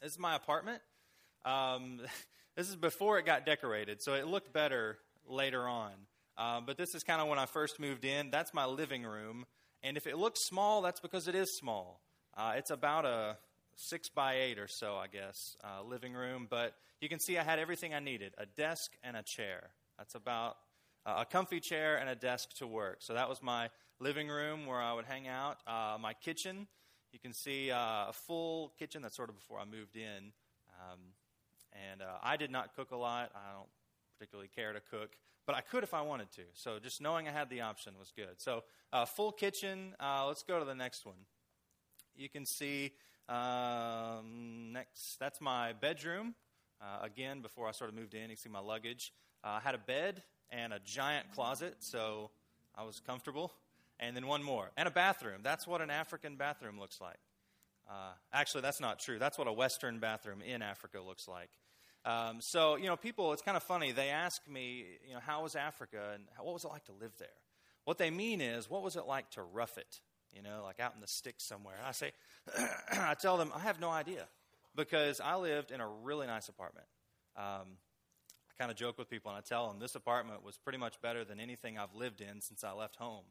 [0.00, 0.80] This is my apartment.
[1.44, 2.00] Um,
[2.56, 5.92] this is before it got decorated, so it looked better later on.
[6.38, 8.30] Uh, but this is kind of when I first moved in.
[8.30, 9.46] That's my living room.
[9.82, 12.00] And if it looks small, that's because it is small.
[12.36, 13.36] Uh, it's about a
[13.76, 16.46] six by eight or so, I guess, uh, living room.
[16.48, 19.70] But you can see I had everything I needed a desk and a chair.
[19.98, 20.56] That's about
[21.04, 22.96] uh, a comfy chair and a desk to work.
[23.00, 25.58] So that was my living room where I would hang out.
[25.66, 26.66] Uh, my kitchen,
[27.12, 29.02] you can see uh, a full kitchen.
[29.02, 30.32] That's sort of before I moved in.
[30.80, 31.00] Um,
[31.90, 33.30] and uh, I did not cook a lot.
[33.34, 33.68] I don't
[34.18, 36.42] particularly care to cook, but I could if I wanted to.
[36.54, 38.38] So just knowing I had the option was good.
[38.38, 39.94] So uh, full kitchen.
[40.00, 41.16] Let's go to the next one.
[42.14, 42.92] You can see
[43.28, 45.18] um, next.
[45.18, 46.34] That's my bedroom.
[47.02, 49.12] again, before I sort of moved in, you can see my luggage.
[49.42, 52.30] I had a bed and a giant closet, so
[52.74, 53.52] I was comfortable.
[53.98, 55.40] And then one more, and a bathroom.
[55.42, 57.16] That's what an African bathroom looks like.
[57.88, 59.18] Uh, actually, that's not true.
[59.18, 61.48] That's what a Western bathroom in Africa looks like.
[62.04, 63.92] Um, so, you know, people, it's kind of funny.
[63.92, 67.12] They ask me, you know, how was Africa and what was it like to live
[67.18, 67.28] there?
[67.84, 70.00] What they mean is, what was it like to rough it?
[70.36, 71.74] You know, like out in the sticks somewhere.
[71.78, 72.12] And I say,
[72.92, 74.28] I tell them, I have no idea
[74.74, 76.86] because I lived in a really nice apartment.
[77.36, 77.78] Um,
[78.50, 81.00] I kind of joke with people and I tell them this apartment was pretty much
[81.00, 83.24] better than anything I've lived in since I left home.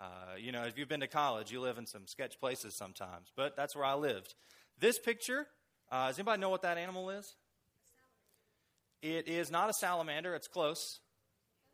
[0.00, 3.32] Uh, you know, if you've been to college, you live in some sketch places sometimes,
[3.36, 4.34] but that's where I lived.
[4.78, 5.46] This picture
[5.90, 7.34] Uh, does anybody know what that animal is?
[9.00, 10.34] It is not a salamander.
[10.34, 11.00] It's close.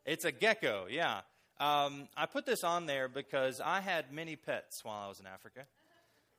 [0.05, 0.87] It's a gecko.
[0.89, 1.21] Yeah.
[1.59, 5.27] Um, I put this on there because I had many pets while I was in
[5.27, 5.65] Africa.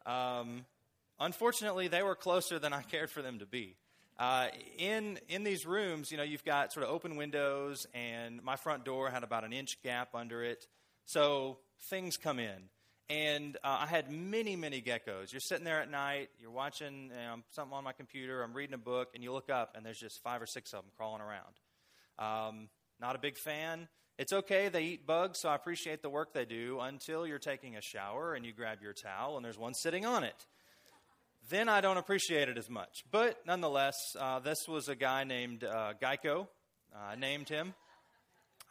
[0.04, 0.66] Um,
[1.18, 3.76] unfortunately, they were closer than I cared for them to be.
[4.18, 4.48] Uh,
[4.78, 8.84] in in these rooms, you know, you've got sort of open windows, and my front
[8.84, 10.66] door had about an inch gap under it,
[11.04, 11.58] so
[11.90, 12.70] things come in.
[13.08, 15.32] And uh, I had many, many geckos.
[15.32, 18.74] You're sitting there at night, you're watching you know, something on my computer, I'm reading
[18.74, 21.22] a book, and you look up, and there's just five or six of them crawling
[21.22, 21.54] around.
[22.18, 22.68] Um,
[23.00, 23.86] not a big fan.
[24.18, 27.76] It's okay, they eat bugs, so I appreciate the work they do until you're taking
[27.76, 30.46] a shower and you grab your towel and there's one sitting on it.
[31.50, 33.04] Then I don't appreciate it as much.
[33.10, 36.46] But nonetheless, uh, this was a guy named uh, Geico.
[36.94, 37.74] Uh, I named him.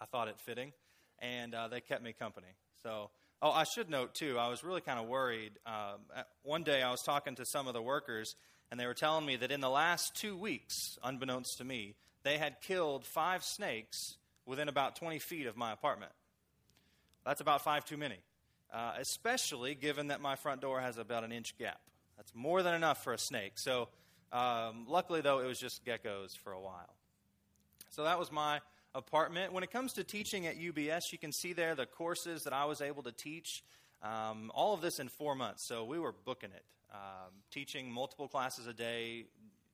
[0.01, 0.73] I thought it fitting,
[1.19, 2.47] and uh, they kept me company.
[2.81, 5.51] So, oh, I should note too, I was really kind of worried.
[5.67, 6.01] Um,
[6.41, 8.35] one day I was talking to some of the workers,
[8.71, 11.93] and they were telling me that in the last two weeks, unbeknownst to me,
[12.23, 16.11] they had killed five snakes within about 20 feet of my apartment.
[17.25, 18.19] That's about five too many,
[18.71, 21.79] uh, especially given that my front door has about an inch gap.
[22.17, 23.53] That's more than enough for a snake.
[23.57, 23.89] So,
[24.31, 26.95] um, luckily, though, it was just geckos for a while.
[27.89, 28.61] So, that was my
[28.93, 29.53] apartment.
[29.53, 32.65] When it comes to teaching at UBS, you can see there the courses that I
[32.65, 33.63] was able to teach.
[34.03, 35.63] Um, all of this in four months.
[35.65, 39.25] So, we were booking it, um, teaching multiple classes a day,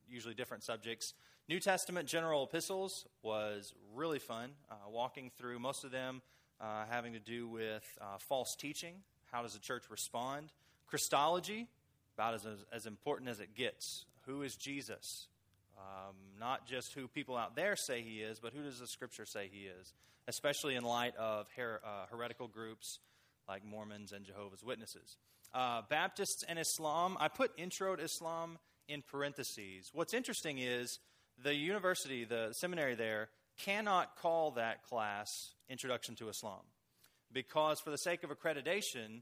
[0.09, 1.13] usually different subjects.
[1.51, 6.21] New Testament general epistles was really fun, uh, walking through most of them
[6.61, 8.93] uh, having to do with uh, false teaching.
[9.33, 10.53] How does the church respond?
[10.87, 11.67] Christology,
[12.15, 14.05] about as, as important as it gets.
[14.27, 15.27] Who is Jesus?
[15.77, 19.25] Um, not just who people out there say he is, but who does the scripture
[19.25, 19.93] say he is?
[20.29, 22.99] Especially in light of her, uh, heretical groups
[23.49, 25.17] like Mormons and Jehovah's Witnesses.
[25.53, 29.91] Uh, Baptists and Islam, I put intro to Islam in parentheses.
[29.93, 30.99] What's interesting is
[31.43, 36.61] the university, the seminary there, cannot call that class Introduction to Islam
[37.31, 39.21] because, for the sake of accreditation,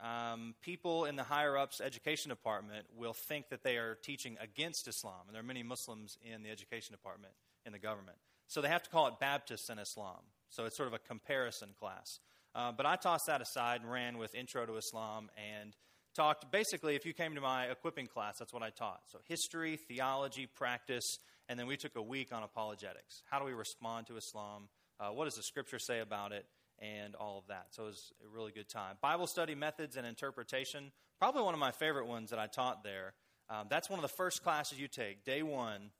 [0.00, 4.88] um, people in the higher ups education department will think that they are teaching against
[4.88, 7.34] Islam, and there are many Muslims in the education department
[7.66, 8.16] in the government.
[8.48, 10.18] So they have to call it Baptists and Islam.
[10.48, 12.18] So it's sort of a comparison class.
[12.54, 15.74] Uh, but I tossed that aside and ran with Intro to Islam and
[16.14, 19.00] talked basically, if you came to my equipping class, that's what I taught.
[19.06, 21.18] So history, theology, practice,
[21.48, 23.22] and then we took a week on apologetics.
[23.30, 24.68] How do we respond to Islam?
[25.00, 26.46] Uh, what does the scripture say about it?
[26.78, 27.66] And all of that.
[27.70, 28.96] So it was a really good time.
[29.00, 33.14] Bible study methods and interpretation, probably one of my favorite ones that I taught there.
[33.48, 35.24] Um, that's one of the first classes you take.
[35.24, 35.90] Day one,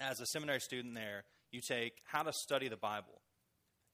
[0.00, 3.20] as a seminary student there, you take how to study the Bible.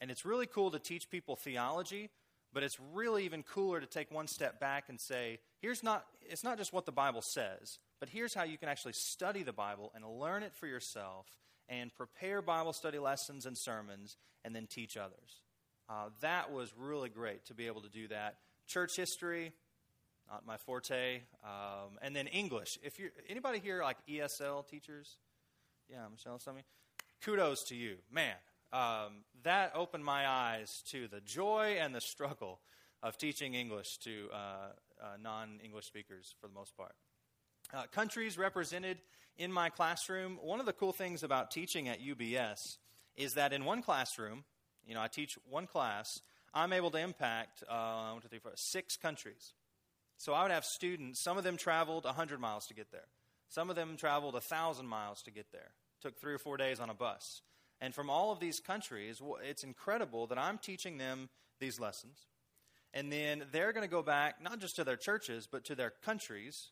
[0.01, 2.11] And it's really cool to teach people theology,
[2.53, 6.45] but it's really even cooler to take one step back and say, here's not, it's
[6.45, 9.93] not just what the Bible says, but here's how you can actually study the Bible
[9.95, 11.27] and learn it for yourself
[11.69, 15.43] and prepare Bible study lessons and sermons and then teach others.
[15.89, 18.37] Uh, that was really great to be able to do that.
[18.67, 19.53] Church history,
[20.31, 22.79] not my forte, um, and then English.
[22.83, 25.17] If you're anybody here like ESL teachers,
[25.91, 26.63] yeah, Michelle, some of
[27.25, 28.35] kudos to you, man.
[28.71, 32.61] Um, that opened my eyes to the joy and the struggle
[33.03, 36.93] of teaching English to uh, uh, non-English speakers for the most part
[37.73, 38.99] uh, countries represented
[39.37, 40.39] in my classroom.
[40.43, 42.79] One of the cool things about teaching at UBS
[43.17, 44.45] is that in one classroom,
[44.87, 46.21] you know, I teach one class,
[46.55, 49.53] I'm able to impact uh, one, two, three, four, six countries.
[50.17, 53.07] So I would have students, some of them traveled 100 miles to get there.
[53.49, 55.71] Some of them traveled 1,000 miles to get there.
[56.03, 57.43] Took three or four days on a bus.
[57.81, 61.29] And from all of these countries, it's incredible that I'm teaching them
[61.61, 62.27] these lessons.
[62.93, 65.93] And then they're going to go back, not just to their churches, but to their
[66.05, 66.71] countries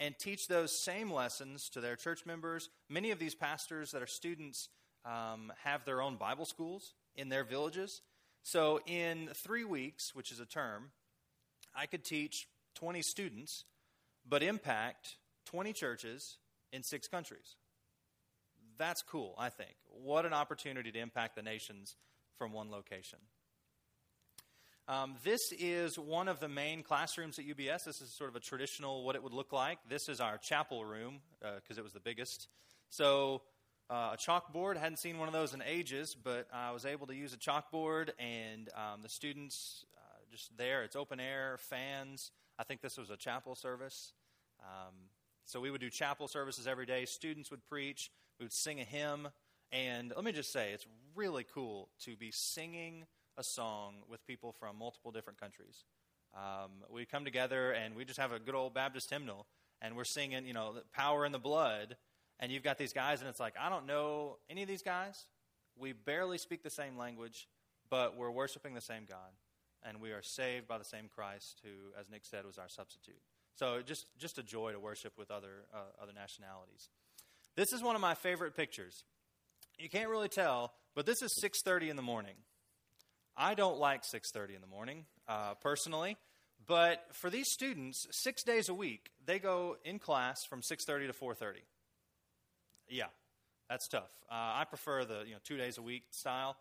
[0.00, 2.68] and teach those same lessons to their church members.
[2.88, 4.68] Many of these pastors that are students
[5.04, 8.02] um, have their own Bible schools in their villages.
[8.42, 10.90] So, in three weeks, which is a term,
[11.74, 13.64] I could teach 20 students,
[14.26, 16.38] but impact 20 churches
[16.72, 17.56] in six countries.
[18.78, 19.74] That's cool, I think.
[19.86, 21.96] What an opportunity to impact the nations
[22.36, 23.18] from one location.
[24.88, 27.84] Um, this is one of the main classrooms at UBS.
[27.84, 29.78] This is sort of a traditional what it would look like.
[29.86, 32.48] This is our chapel room because uh, it was the biggest.
[32.88, 33.42] So,
[33.90, 34.78] uh, a chalkboard.
[34.78, 38.12] Hadn't seen one of those in ages, but I was able to use a chalkboard,
[38.18, 40.84] and um, the students uh, just there.
[40.84, 42.30] It's open air, fans.
[42.58, 44.14] I think this was a chapel service.
[44.60, 44.94] Um,
[45.44, 47.04] so, we would do chapel services every day.
[47.04, 49.28] Students would preach, we would sing a hymn.
[49.70, 53.04] And let me just say, it's really cool to be singing
[53.38, 55.84] a song with people from multiple different countries.
[56.34, 59.46] Um, we come together and we just have a good old Baptist hymnal,
[59.80, 61.96] and we're singing, you know, Power in the Blood,
[62.40, 65.26] and you've got these guys, and it's like, I don't know any of these guys.
[65.78, 67.48] We barely speak the same language,
[67.88, 69.30] but we're worshiping the same God,
[69.84, 73.20] and we are saved by the same Christ, who, as Nick said, was our substitute.
[73.54, 76.90] So just, just a joy to worship with other, uh, other nationalities.
[77.56, 79.04] This is one of my favorite pictures.
[79.78, 82.34] You can't really tell, but this is 6.30 in the morning.
[83.38, 86.16] I don't like 6.30 in the morning, uh, personally.
[86.66, 91.12] But for these students, six days a week, they go in class from 6.30 to
[91.12, 91.58] 4.30.
[92.88, 93.04] Yeah,
[93.70, 94.10] that's tough.
[94.30, 96.56] Uh, I prefer the you know two days a week style.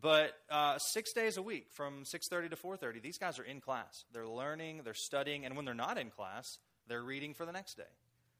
[0.00, 4.04] But uh, six days a week from 6.30 to 4.30, these guys are in class.
[4.12, 6.58] They're learning, they're studying, and when they're not in class,
[6.88, 7.82] they're reading for the next day.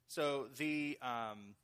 [0.08, 1.54] So the, um,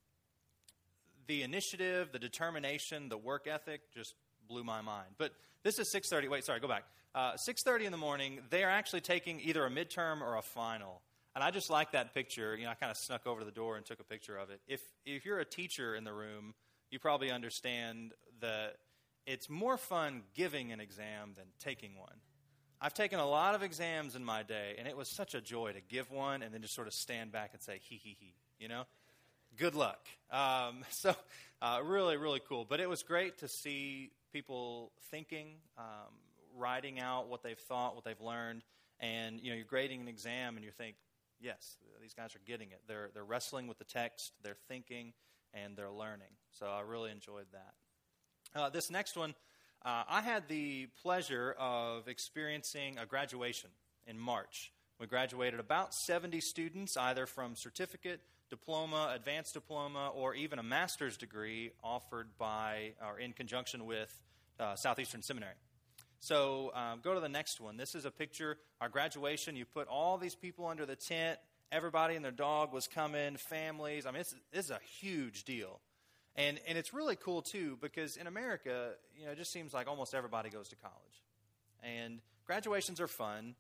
[1.27, 4.15] the initiative, the determination, the work ethic just
[4.49, 5.09] blew my mind.
[5.19, 5.33] But
[5.63, 6.29] this is 6.30.
[6.31, 6.85] Wait, sorry, go back.
[7.15, 11.03] Uh, 6.30 in the morning, they are actually taking either a midterm or a final.
[11.35, 12.57] And I just like that picture.
[12.57, 14.51] You know, I kind of snuck over to the door and took a picture of
[14.51, 14.61] it.
[14.67, 16.55] If, if you're a teacher in the room,
[16.91, 18.77] you probably understand that
[19.27, 22.15] it's more fun giving an exam than taking one.
[22.81, 25.73] I've taken a lot of exams in my day, and it was such a joy
[25.73, 28.35] to give one and then just sort of stand back and say, hee hee hee,
[28.59, 28.85] you know?
[29.57, 30.07] Good luck.
[30.31, 31.15] Um, so,
[31.61, 32.65] uh, really, really cool.
[32.69, 36.15] But it was great to see people thinking, um,
[36.57, 38.63] writing out what they've thought, what they've learned,
[39.01, 40.97] and you know, you're grading an exam and you think,
[41.41, 42.81] yes, these guys are getting it.
[42.87, 45.13] They're, they're wrestling with the text, they're thinking,
[45.55, 46.29] and they're learning.
[46.51, 48.61] So I really enjoyed that.
[48.61, 49.35] Uh, this next one,
[49.85, 53.71] uh, I had the pleasure of experiencing a graduation
[54.07, 54.73] in March.
[54.99, 58.21] We graduated about 70 students, either from certificate,
[58.51, 64.13] diploma, advanced diploma, or even a master's degree offered by or in conjunction with
[64.59, 65.55] uh, Southeastern Seminary.
[66.21, 67.77] So um, go to the next one.
[67.77, 69.55] This is a picture, our graduation.
[69.55, 71.39] You put all these people under the tent.
[71.71, 74.07] Everybody and their dog was coming, families.
[74.07, 75.81] I mean, this is a huge deal.
[76.35, 79.89] And, and it's really cool, too, because in America, you know, it just seems like
[79.89, 81.23] almost everybody goes to college.
[81.83, 83.55] And graduations are fun,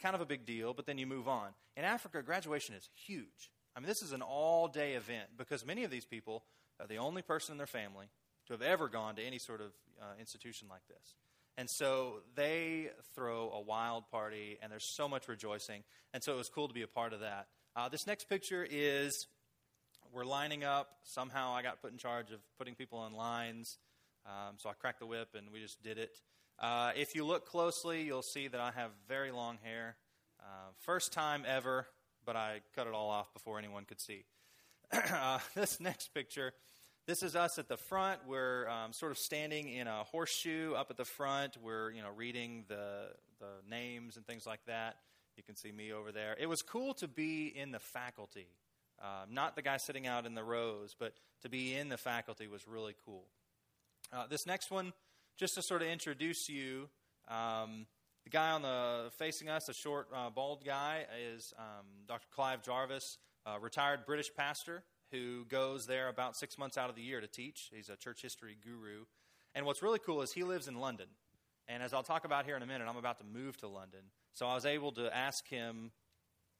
[0.00, 1.48] kind of a big deal, but then you move on.
[1.76, 3.50] In Africa, graduation is huge.
[3.76, 6.44] I mean, this is an all day event because many of these people
[6.80, 8.06] are the only person in their family
[8.46, 11.14] to have ever gone to any sort of uh, institution like this.
[11.56, 15.84] And so they throw a wild party, and there's so much rejoicing.
[16.12, 17.46] And so it was cool to be a part of that.
[17.76, 19.26] Uh, this next picture is
[20.12, 20.88] we're lining up.
[21.04, 23.78] Somehow I got put in charge of putting people in lines.
[24.26, 26.20] Um, so I cracked the whip, and we just did it.
[26.58, 29.96] Uh, if you look closely, you'll see that I have very long hair.
[30.40, 31.86] Uh, first time ever,
[32.24, 34.24] but I cut it all off before anyone could see.
[34.92, 36.52] Uh, this next picture
[37.06, 38.20] this is us at the front.
[38.26, 41.56] We're um, sort of standing in a horseshoe up at the front.
[41.62, 43.08] We're you know reading the
[43.40, 44.96] the names and things like that.
[45.36, 46.34] You can see me over there.
[46.38, 48.46] It was cool to be in the faculty,
[49.02, 51.12] um, not the guy sitting out in the rows, but
[51.42, 53.24] to be in the faculty was really cool.
[54.12, 54.92] Uh, this next one,
[55.36, 56.88] just to sort of introduce you,
[57.28, 57.86] um,
[58.34, 62.26] guy on the facing us, a short, uh, bald guy, is um, Dr.
[62.34, 63.18] Clive Jarvis,
[63.60, 64.82] retired British pastor
[65.12, 67.70] who goes there about six months out of the year to teach.
[67.72, 69.04] He's a church history guru.
[69.54, 71.06] And what's really cool is he lives in London.
[71.68, 74.00] And as I'll talk about here in a minute, I'm about to move to London.
[74.32, 75.92] So I was able to ask him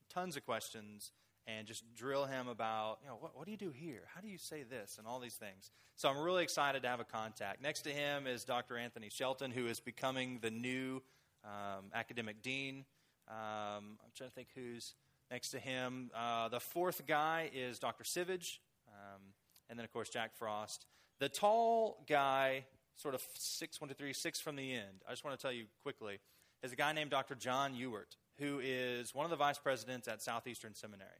[0.09, 1.11] tons of questions
[1.49, 4.03] and just drill him about, you know, what, what do you do here?
[4.15, 4.97] How do you say this?
[4.97, 5.73] And all these things.
[5.97, 7.61] So I'm really excited to have a contact.
[7.61, 8.79] Next to him is Dr.
[8.79, 11.03] Anthony Shelton, who is becoming the new
[11.45, 12.85] um, academic dean.
[13.29, 14.95] Um, I'm trying to think who's
[15.31, 16.11] next to him.
[16.15, 18.05] Uh, the fourth guy is Dr.
[18.05, 19.21] Sivage, um,
[19.69, 20.87] and then, of course, Jack Frost.
[21.21, 22.65] The tall guy,
[22.97, 25.53] sort of six, one, two, three, six from the end, I just want to tell
[25.53, 26.19] you quickly,
[26.63, 27.35] is a guy named Dr.
[27.35, 31.11] John Ewart, who is one of the vice presidents at Southeastern Seminary.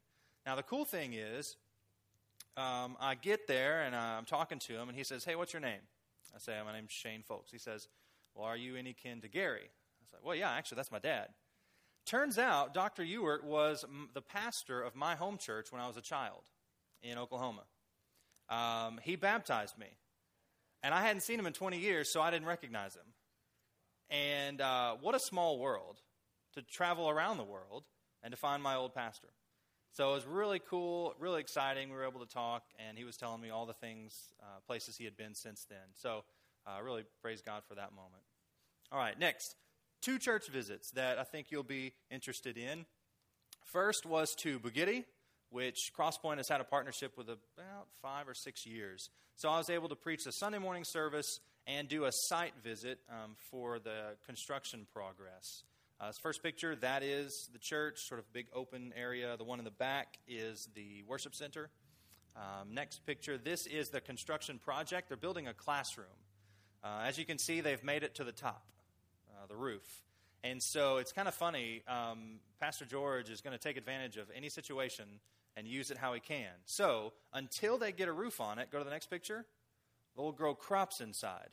[0.47, 1.57] Now, the cool thing is,
[2.57, 5.61] um, I get there and I'm talking to him, and he says, Hey, what's your
[5.61, 5.81] name?
[6.35, 7.51] I say, My name's Shane Folks.
[7.51, 7.89] He says,
[8.35, 9.71] Well, are you any kin to Gary?
[10.15, 11.29] Like, Well, yeah, actually, that's my dad.
[12.07, 13.03] Turns out Dr.
[13.03, 16.43] Ewart was the pastor of my home church when I was a child
[17.03, 17.63] in Oklahoma.
[18.49, 19.87] Um, he baptized me.
[20.83, 23.07] And I hadn't seen him in 20 years, so I didn't recognize him.
[24.11, 25.97] And uh, what a small world
[26.55, 27.85] to travel around the world
[28.23, 29.29] and to find my old pastor.
[29.93, 31.89] So it was really cool, really exciting.
[31.89, 34.97] We were able to talk, and he was telling me all the things, uh, places
[34.97, 35.95] he had been since then.
[35.95, 36.25] So
[36.67, 38.23] uh, really praise God for that moment.
[38.93, 39.57] All right, next
[40.05, 42.85] two church visits that I think you'll be interested in.
[43.65, 45.05] First was to Bugiti,
[45.49, 49.09] which Crosspoint has had a partnership with about five or six years.
[49.37, 52.99] So I was able to preach the Sunday morning service and do a site visit
[53.09, 55.63] um, for the construction progress.
[55.99, 59.37] Uh, first picture, that is the church, sort of big open area.
[59.39, 61.71] The one in the back is the worship center.
[62.37, 65.09] Um, next picture, this is the construction project.
[65.09, 66.07] They're building a classroom.
[66.83, 68.67] Uh, as you can see, they've made it to the top,
[69.45, 70.03] uh, the roof.
[70.43, 71.83] And so it's kind of funny.
[71.89, 75.05] Um, Pastor George is going to take advantage of any situation
[75.57, 76.51] and use it how he can.
[76.67, 79.47] So until they get a roof on it, go to the next picture,
[80.17, 81.49] they'll grow crops inside.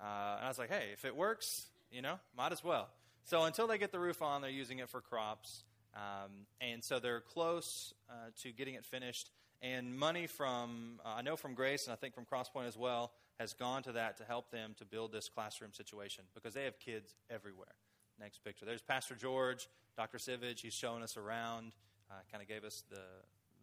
[0.00, 2.88] Uh, and I was like, hey, if it works, you know, might as well.
[3.24, 5.64] So until they get the roof on, they're using it for crops.
[5.94, 9.30] Um, and so they're close uh, to getting it finished.
[9.62, 13.12] And money from, uh, I know from Grace and I think from Crosspoint as well,
[13.38, 16.78] has gone to that to help them to build this classroom situation because they have
[16.78, 17.74] kids everywhere.
[18.18, 18.64] Next picture.
[18.64, 20.18] There's Pastor George, Dr.
[20.18, 20.60] Sivage.
[20.60, 21.72] He's showing us around,
[22.10, 23.02] uh, kind of gave us the,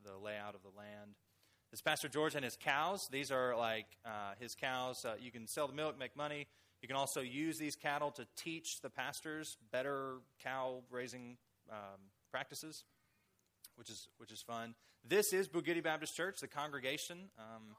[0.07, 1.15] the layout of the land.
[1.71, 3.07] This Pastor George and his cows.
[3.11, 5.05] These are like uh, his cows.
[5.05, 6.45] Uh, you can sell the milk, make money.
[6.83, 11.37] You can also use these cattle to teach the pastors better cow raising
[11.71, 11.99] um,
[12.29, 12.83] practices,
[13.75, 14.75] which is which is fun.
[15.03, 17.29] This is Bugiti Baptist Church, the congregation.
[17.39, 17.75] Um,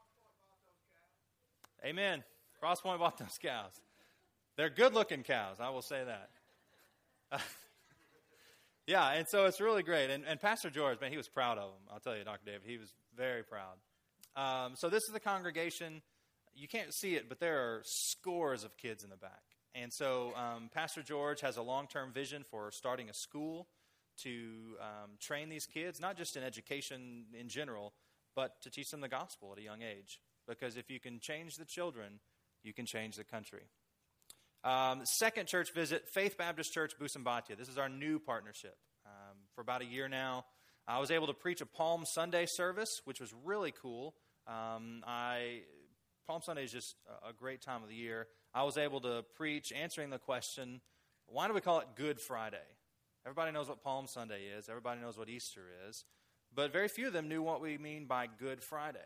[1.85, 2.23] amen.
[2.61, 3.71] Crosspoint bought those cows.
[4.57, 5.57] They're good-looking cows.
[5.59, 7.41] I will say that.
[8.87, 10.09] yeah, and so it's really great.
[10.09, 11.81] And, and, Pastor George, man, he was proud of them.
[11.91, 12.45] I'll tell you, Dr.
[12.45, 13.75] David, he was very proud.
[14.35, 16.01] Um, so this is the congregation.
[16.53, 19.41] You can't see it, but there are scores of kids in the back.
[19.73, 23.67] And so um, Pastor George has a long-term vision for starting a school
[24.23, 27.93] to um, train these kids, not just in education in general,
[28.35, 30.21] but to teach them the gospel at a young age.
[30.47, 32.19] Because if you can change the children,
[32.63, 33.63] you can change the country.
[34.63, 37.57] Um, second church visit, Faith Baptist Church, Busambatia.
[37.57, 38.75] This is our new partnership.
[39.05, 40.45] Um, for about a year now,
[40.87, 44.15] I was able to preach a Palm Sunday service, which was really cool.
[44.47, 45.61] Um, I
[46.27, 46.95] Palm Sunday is just
[47.27, 48.27] a great time of the year.
[48.53, 50.81] I was able to preach answering the question,
[51.27, 52.57] why do we call it Good Friday?
[53.25, 56.03] Everybody knows what Palm Sunday is, everybody knows what Easter is,
[56.53, 58.99] but very few of them knew what we mean by Good Friday.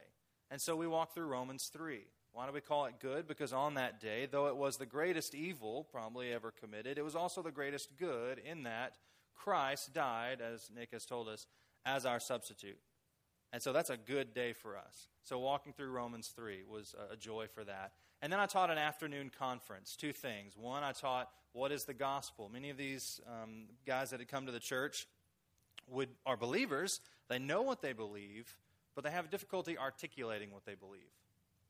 [0.52, 2.00] And so we walk through Romans 3.
[2.32, 3.28] Why do we call it good?
[3.28, 7.16] Because on that day, though it was the greatest evil probably ever committed, it was
[7.16, 8.93] also the greatest good in that
[9.36, 11.47] Christ died, as Nick has told us,
[11.86, 12.80] as our substitute.
[13.52, 15.08] And so that's a good day for us.
[15.24, 17.93] So walking through Romans 3 was a joy for that.
[18.22, 19.95] And then I taught an afternoon conference.
[19.95, 20.56] Two things.
[20.58, 22.50] One, I taught what is the gospel.
[22.52, 25.08] Many of these um, guys that had come to the church
[25.88, 27.00] would, are believers.
[27.28, 28.56] They know what they believe,
[28.95, 31.01] but they have difficulty articulating what they believe.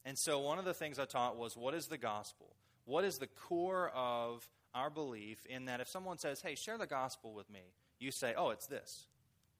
[0.05, 2.55] And so one of the things I taught was what is the gospel?
[2.85, 6.87] What is the core of our belief in that if someone says, hey, share the
[6.87, 7.61] gospel with me,
[7.99, 9.05] you say, oh, it's this,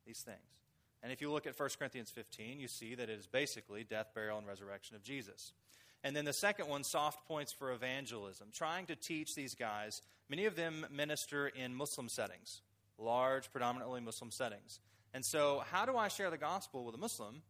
[0.06, 0.38] these things.
[1.02, 4.08] And if you look at 1 Corinthians 15, you see that it is basically death,
[4.14, 5.54] burial, and resurrection of Jesus.
[6.04, 10.02] And then the second one, soft points for evangelism, trying to teach these guys.
[10.30, 12.62] Many of them minister in Muslim settings,
[12.98, 14.80] large, predominantly Muslim settings.
[15.14, 17.42] And so, how do I share the gospel with a Muslim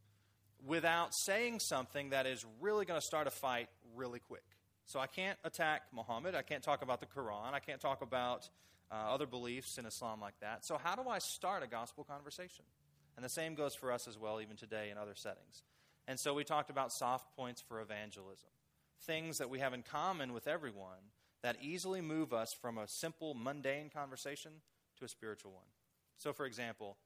[0.65, 4.43] without saying something that is really going to start a fight really quick?
[4.85, 6.35] So, I can't attack Muhammad.
[6.35, 7.53] I can't talk about the Quran.
[7.53, 8.49] I can't talk about
[8.91, 10.65] uh, other beliefs in Islam like that.
[10.65, 12.65] So, how do I start a gospel conversation?
[13.15, 15.63] And the same goes for us as well, even today in other settings.
[16.07, 18.49] And so we talked about soft points for evangelism
[19.01, 23.33] things that we have in common with everyone that easily move us from a simple,
[23.33, 24.51] mundane conversation
[24.97, 25.67] to a spiritual one.
[26.17, 26.97] So, for example,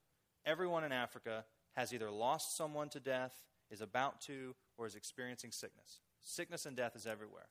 [0.46, 3.34] everyone in Africa has either lost someone to death,
[3.70, 6.00] is about to, or is experiencing sickness.
[6.22, 7.48] Sickness and death is everywhere.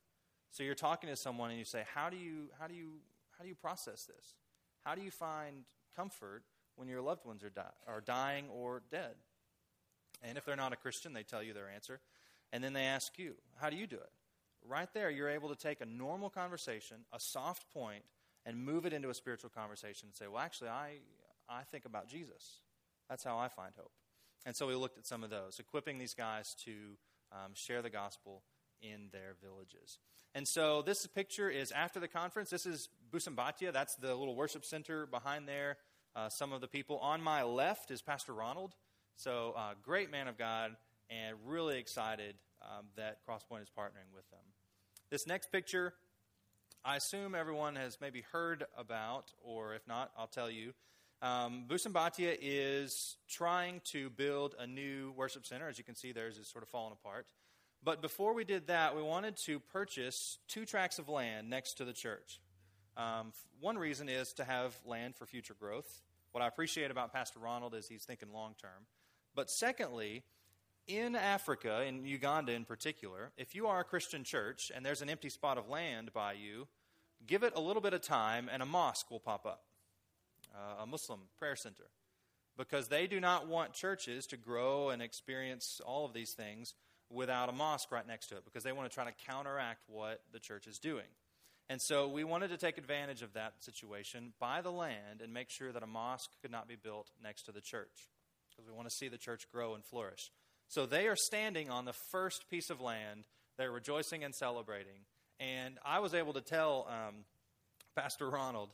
[0.50, 3.00] So you're talking to someone and you say, "How do you how do you
[3.36, 4.36] how do you process this?
[4.84, 5.64] How do you find
[5.96, 6.44] comfort
[6.76, 9.14] when your loved ones are, di- are dying or dead?"
[10.22, 12.00] And if they're not a Christian, they tell you their answer.
[12.52, 14.10] And then they ask you, How do you do it?
[14.64, 18.04] Right there, you're able to take a normal conversation, a soft point,
[18.46, 20.98] and move it into a spiritual conversation and say, Well, actually, I,
[21.48, 22.60] I think about Jesus.
[23.12, 23.92] That's how I find hope.
[24.46, 26.72] And so we looked at some of those, equipping these guys to
[27.30, 28.42] um, share the gospel
[28.80, 29.98] in their villages.
[30.34, 32.48] And so this picture is after the conference.
[32.48, 33.70] This is Busambatia.
[33.70, 35.76] That's the little worship center behind there.
[36.16, 37.00] Uh, some of the people.
[37.00, 38.72] On my left is Pastor Ronald.
[39.16, 40.74] So, uh, great man of God,
[41.10, 44.40] and really excited um, that Crosspoint is partnering with them.
[45.10, 45.92] This next picture,
[46.82, 50.72] I assume everyone has maybe heard about, or if not, I'll tell you.
[51.22, 55.68] Um, Busambatia is trying to build a new worship center.
[55.68, 57.26] As you can see, theirs is sort of falling apart.
[57.84, 61.84] But before we did that, we wanted to purchase two tracts of land next to
[61.84, 62.40] the church.
[62.96, 66.02] Um, one reason is to have land for future growth.
[66.32, 68.86] What I appreciate about Pastor Ronald is he's thinking long term.
[69.34, 70.24] But secondly,
[70.88, 75.08] in Africa, in Uganda in particular, if you are a Christian church and there's an
[75.08, 76.66] empty spot of land by you,
[77.26, 79.62] give it a little bit of time and a mosque will pop up.
[80.54, 81.84] Uh, a Muslim prayer center,
[82.56, 86.74] because they do not want churches to grow and experience all of these things
[87.10, 90.20] without a mosque right next to it, because they want to try to counteract what
[90.32, 91.06] the church is doing.
[91.68, 95.48] And so we wanted to take advantage of that situation, buy the land, and make
[95.48, 98.08] sure that a mosque could not be built next to the church,
[98.50, 100.30] because we want to see the church grow and flourish.
[100.68, 103.24] So they are standing on the first piece of land.
[103.58, 105.06] They're rejoicing and celebrating.
[105.38, 107.24] And I was able to tell um,
[107.94, 108.70] Pastor Ronald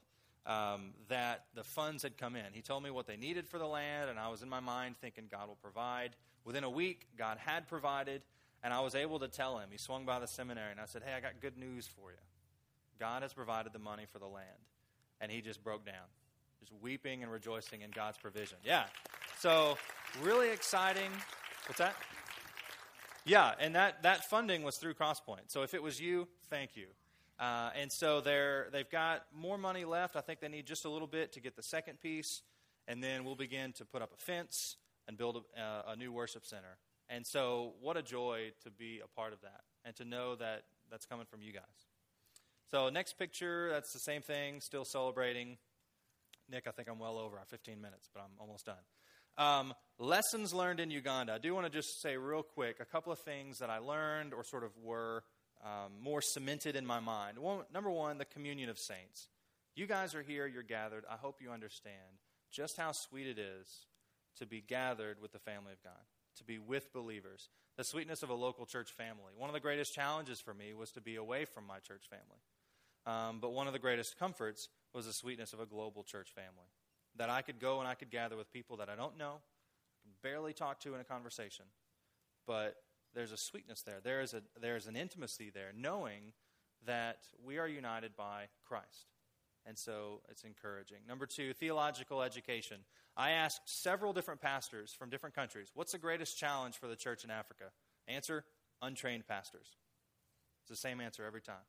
[0.46, 2.44] um, that the funds had come in.
[2.52, 4.96] He told me what they needed for the land, and I was in my mind
[5.00, 6.16] thinking God will provide.
[6.44, 8.22] Within a week, God had provided,
[8.62, 9.68] and I was able to tell him.
[9.70, 12.18] He swung by the seminary, and I said, Hey, I got good news for you.
[12.98, 14.46] God has provided the money for the land.
[15.20, 16.06] And he just broke down,
[16.60, 18.58] just weeping and rejoicing in God's provision.
[18.64, 18.84] Yeah.
[19.38, 19.76] So,
[20.22, 21.10] really exciting.
[21.66, 21.94] What's that?
[23.24, 25.48] Yeah, and that, that funding was through Crosspoint.
[25.48, 26.86] So if it was you, thank you.
[27.38, 30.16] Uh, and so they're, they've got more money left.
[30.16, 32.42] I think they need just a little bit to get the second piece,
[32.88, 34.76] and then we'll begin to put up a fence
[35.06, 36.78] and build a, uh, a new worship center.
[37.08, 40.64] And so, what a joy to be a part of that and to know that
[40.90, 41.62] that's coming from you guys.
[42.70, 45.56] So, next picture, that's the same thing, still celebrating.
[46.50, 48.76] Nick, I think I'm well over our 15 minutes, but I'm almost done.
[49.38, 51.34] Um, lessons learned in Uganda.
[51.34, 54.34] I do want to just say real quick a couple of things that I learned
[54.34, 55.22] or sort of were
[55.64, 57.38] um, more cemented in my mind.
[57.72, 59.28] Number one, the communion of saints.
[59.74, 61.04] You guys are here, you're gathered.
[61.10, 62.18] I hope you understand
[62.50, 63.86] just how sweet it is
[64.38, 66.02] to be gathered with the family of God,
[66.36, 69.32] to be with believers, the sweetness of a local church family.
[69.36, 72.40] One of the greatest challenges for me was to be away from my church family.
[73.06, 76.68] Um, but one of the greatest comforts was the sweetness of a global church family.
[77.16, 79.36] That I could go and I could gather with people that I don't know,
[80.22, 81.64] barely talk to in a conversation,
[82.46, 82.76] but
[83.14, 84.00] there's a sweetness there.
[84.02, 86.32] There is, a, there is an intimacy there, knowing
[86.86, 89.06] that we are united by Christ.
[89.66, 90.98] And so it's encouraging.
[91.06, 92.78] Number two, theological education.
[93.16, 97.24] I asked several different pastors from different countries, what's the greatest challenge for the church
[97.24, 97.64] in Africa?
[98.06, 98.44] Answer,
[98.80, 99.76] untrained pastors.
[100.62, 101.66] It's the same answer every time.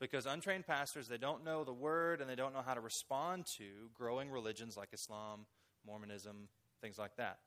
[0.00, 3.46] Because untrained pastors, they don't know the word and they don't know how to respond
[3.58, 5.46] to growing religions like Islam,
[5.86, 6.48] Mormonism,
[6.80, 7.38] things like that.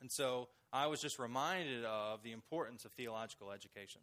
[0.00, 4.02] And so I was just reminded of the importance of theological education.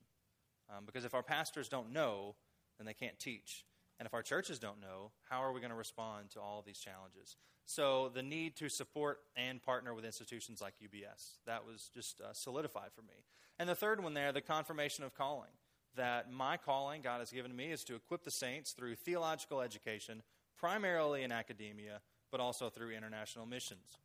[0.70, 2.36] Um, because if our pastors don't know,
[2.78, 3.65] then they can't teach.
[3.99, 6.65] And if our churches don't know, how are we going to respond to all of
[6.65, 7.36] these challenges?
[7.65, 12.32] So, the need to support and partner with institutions like UBS, that was just uh,
[12.32, 13.26] solidified for me.
[13.59, 15.49] And the third one there, the confirmation of calling.
[15.95, 20.22] That my calling God has given me is to equip the saints through theological education,
[20.55, 22.01] primarily in academia,
[22.32, 23.97] but also through international missions.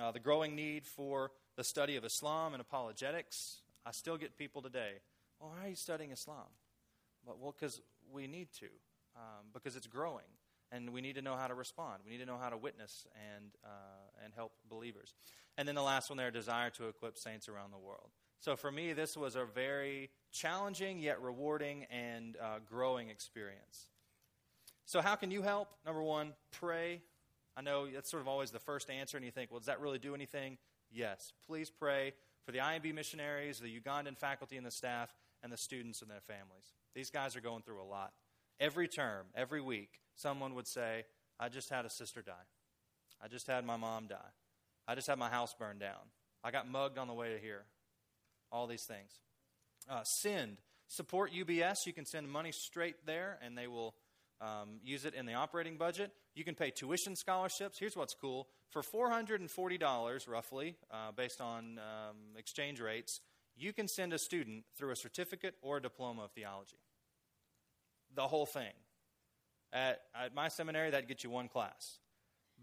[0.00, 3.60] Uh, the growing need for the study of Islam and apologetics.
[3.86, 4.92] I still get people today,
[5.40, 6.46] well, why are you studying Islam?
[7.26, 7.80] But, Well, because
[8.12, 8.66] we need to,
[9.16, 10.24] um, because it's growing,
[10.72, 12.02] and we need to know how to respond.
[12.04, 15.14] We need to know how to witness and, uh, and help believers.
[15.56, 18.10] And then the last one there, desire to equip saints around the world.
[18.40, 23.88] So for me, this was a very challenging yet rewarding and uh, growing experience.
[24.86, 25.68] So, how can you help?
[25.86, 27.00] Number one, pray
[27.56, 29.80] I know that's sort of always the first answer, and you think, well, does that
[29.80, 30.58] really do anything?
[30.94, 31.32] Yes.
[31.46, 32.14] Please pray
[32.46, 36.20] for the IMB missionaries, the Ugandan faculty and the staff, and the students and their
[36.20, 36.72] families.
[36.94, 38.12] These guys are going through a lot.
[38.60, 41.04] Every term, every week, someone would say,
[41.38, 42.32] I just had a sister die.
[43.22, 44.32] I just had my mom die.
[44.86, 46.10] I just had my house burned down.
[46.44, 47.64] I got mugged on the way to here.
[48.52, 49.10] All these things.
[49.90, 50.58] Uh, send.
[50.88, 51.86] Support UBS.
[51.86, 53.94] You can send money straight there, and they will
[54.40, 56.12] um, use it in the operating budget.
[56.34, 57.78] You can pay tuition scholarships.
[57.78, 63.20] Here's what's cool for $440, roughly, uh, based on um, exchange rates,
[63.56, 66.78] you can send a student through a certificate or a diploma of theology.
[68.14, 68.72] The whole thing.
[69.72, 71.98] At, at my seminary, that'd get you one class.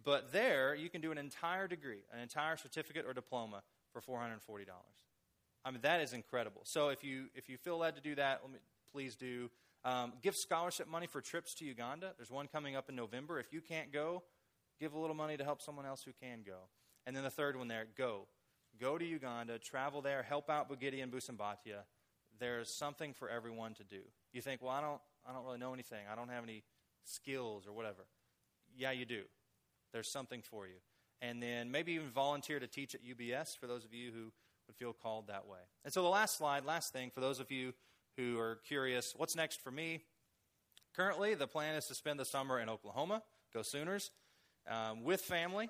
[0.04, 3.64] But there, you can do an entire degree, an entire certificate or diploma
[3.94, 4.66] for $440.
[5.64, 6.62] I mean, that is incredible.
[6.66, 8.60] So if you, if you feel led to do that, let me,
[8.92, 9.50] please do.
[9.84, 12.14] Um, give scholarship money for trips to Uganda.
[12.18, 13.40] There's one coming up in November.
[13.40, 14.24] If you can't go,
[14.80, 16.70] give a little money to help someone else who can go.
[17.08, 18.28] And then the third one there, go.
[18.80, 21.84] Go to Uganda, travel there, help out Bugiti and Busambatia.
[22.40, 24.02] There's something for everyone to do.
[24.34, 26.06] You think, well, I don't, I don't really know anything.
[26.12, 26.64] I don't have any
[27.04, 28.06] skills or whatever.
[28.76, 29.24] Yeah, you do.
[29.94, 30.76] There's something for you.
[31.22, 34.32] And then maybe even volunteer to teach at UBS for those of you who
[34.68, 35.60] would feel called that way.
[35.84, 37.74] And so the last slide, last thing, for those of you
[38.18, 40.02] who are curious, what's next for me?
[40.96, 44.10] Currently, the plan is to spend the summer in Oklahoma, go Sooners,
[44.70, 45.70] um, with family.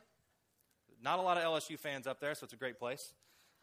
[1.04, 3.14] Not a lot of LSU fans up there, so it's a great place.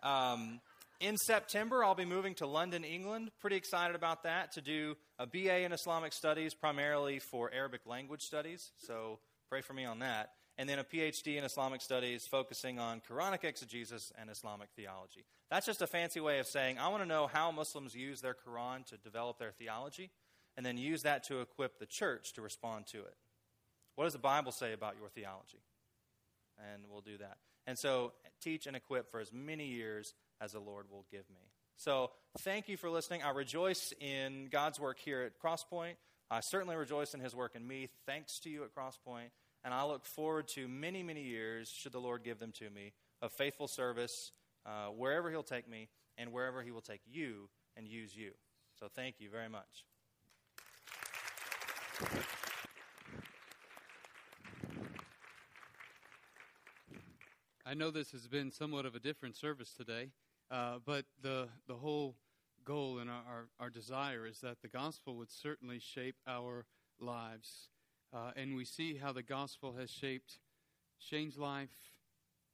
[0.02, 0.60] Um,
[1.00, 3.30] in September, I'll be moving to London, England.
[3.40, 8.22] Pretty excited about that to do a BA in Islamic Studies, primarily for Arabic language
[8.22, 8.72] studies.
[8.78, 10.30] So pray for me on that.
[10.58, 15.24] And then a PhD in Islamic studies focusing on Quranic exegesis and Islamic theology.
[15.50, 18.34] That's just a fancy way of saying I want to know how Muslims use their
[18.34, 20.10] Quran to develop their theology,
[20.56, 23.14] and then use that to equip the church to respond to it.
[23.94, 25.62] What does the Bible say about your theology?
[26.72, 27.38] And we'll do that.
[27.66, 31.52] And so, teach and equip for as many years as the Lord will give me.
[31.76, 33.22] So, thank you for listening.
[33.22, 35.94] I rejoice in God's work here at Crosspoint.
[36.30, 37.88] I certainly rejoice in His work in me.
[38.06, 39.30] Thanks to you at Crosspoint.
[39.64, 42.92] And I look forward to many, many years, should the Lord give them to me,
[43.20, 44.32] of faithful service
[44.64, 48.32] uh, wherever He'll take me and wherever He will take you and use you.
[48.78, 49.84] So, thank you very much.
[57.66, 60.08] I know this has been somewhat of a different service today,
[60.50, 62.16] uh, but the, the whole
[62.64, 66.64] goal and our, our, our, desire is that the gospel would certainly shape our
[66.98, 67.68] lives.
[68.12, 70.38] Uh, and we see how the gospel has shaped
[70.98, 71.68] Shane's life.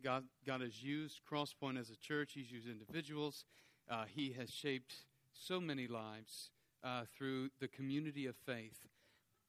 [0.03, 3.45] God, God has used Crosspoint as a church, He's used individuals.
[3.89, 4.95] Uh, he has shaped
[5.33, 6.51] so many lives
[6.83, 8.79] uh, through the community of faith.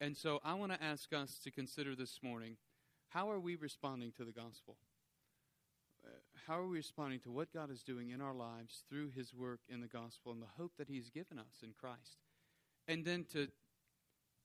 [0.02, 2.58] And so I want to ask us to consider this morning
[3.10, 4.76] how are we responding to the gospel?
[6.48, 9.62] how are we responding to what God is doing in our lives through His work
[9.68, 12.20] in the gospel and the hope that He's given us in Christ?
[12.88, 13.48] And then to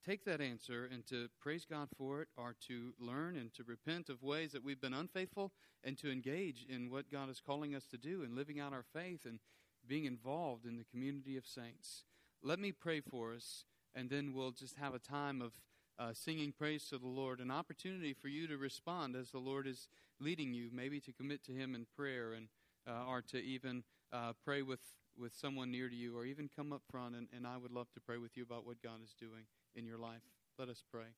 [0.05, 4.09] take that answer and to praise God for it, or to learn and to repent
[4.09, 5.53] of ways that we've been unfaithful,
[5.85, 8.85] and to engage in what God is calling us to do and living out our
[8.93, 9.41] faith and
[9.87, 12.05] being involved in the community of saints.
[12.43, 15.53] Let me pray for us, and then we'll just have a time of
[15.99, 19.67] uh, singing praise to the Lord, an opportunity for you to respond as the Lord
[19.67, 19.89] is
[20.19, 22.49] leading you, maybe to commit to Him in prayer, and
[22.89, 24.81] uh, or to even uh, pray with
[25.19, 27.15] with someone near to you, or even come up front.
[27.15, 29.45] And, and I would love to pray with you about what God is doing
[29.75, 30.23] in your life.
[30.59, 31.15] Let us pray.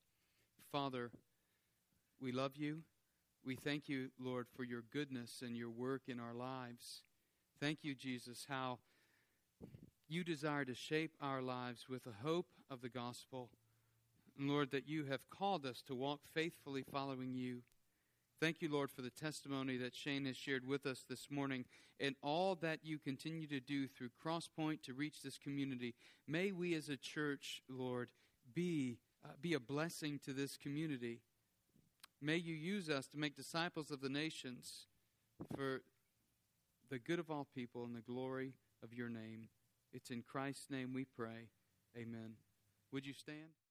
[0.71, 1.11] Father,
[2.21, 2.79] we love you.
[3.45, 7.03] We thank you, Lord, for your goodness and your work in our lives.
[7.59, 8.79] Thank you, Jesus, how
[10.07, 13.49] you desire to shape our lives with the hope of the gospel
[14.37, 17.61] and Lord, that you have called us to walk faithfully following you.
[18.39, 21.65] Thank you, Lord, for the testimony that Shane has shared with us this morning
[21.99, 25.93] and all that you continue to do through Crosspoint to reach this community.
[26.27, 28.09] May we as a church, Lord,
[28.53, 31.19] be, uh, be a blessing to this community.
[32.21, 34.87] May you use us to make disciples of the nations
[35.55, 35.81] for
[36.89, 39.49] the good of all people and the glory of your name.
[39.91, 41.49] It's in Christ's name we pray.
[41.97, 42.33] Amen.
[42.91, 43.62] Would you stand?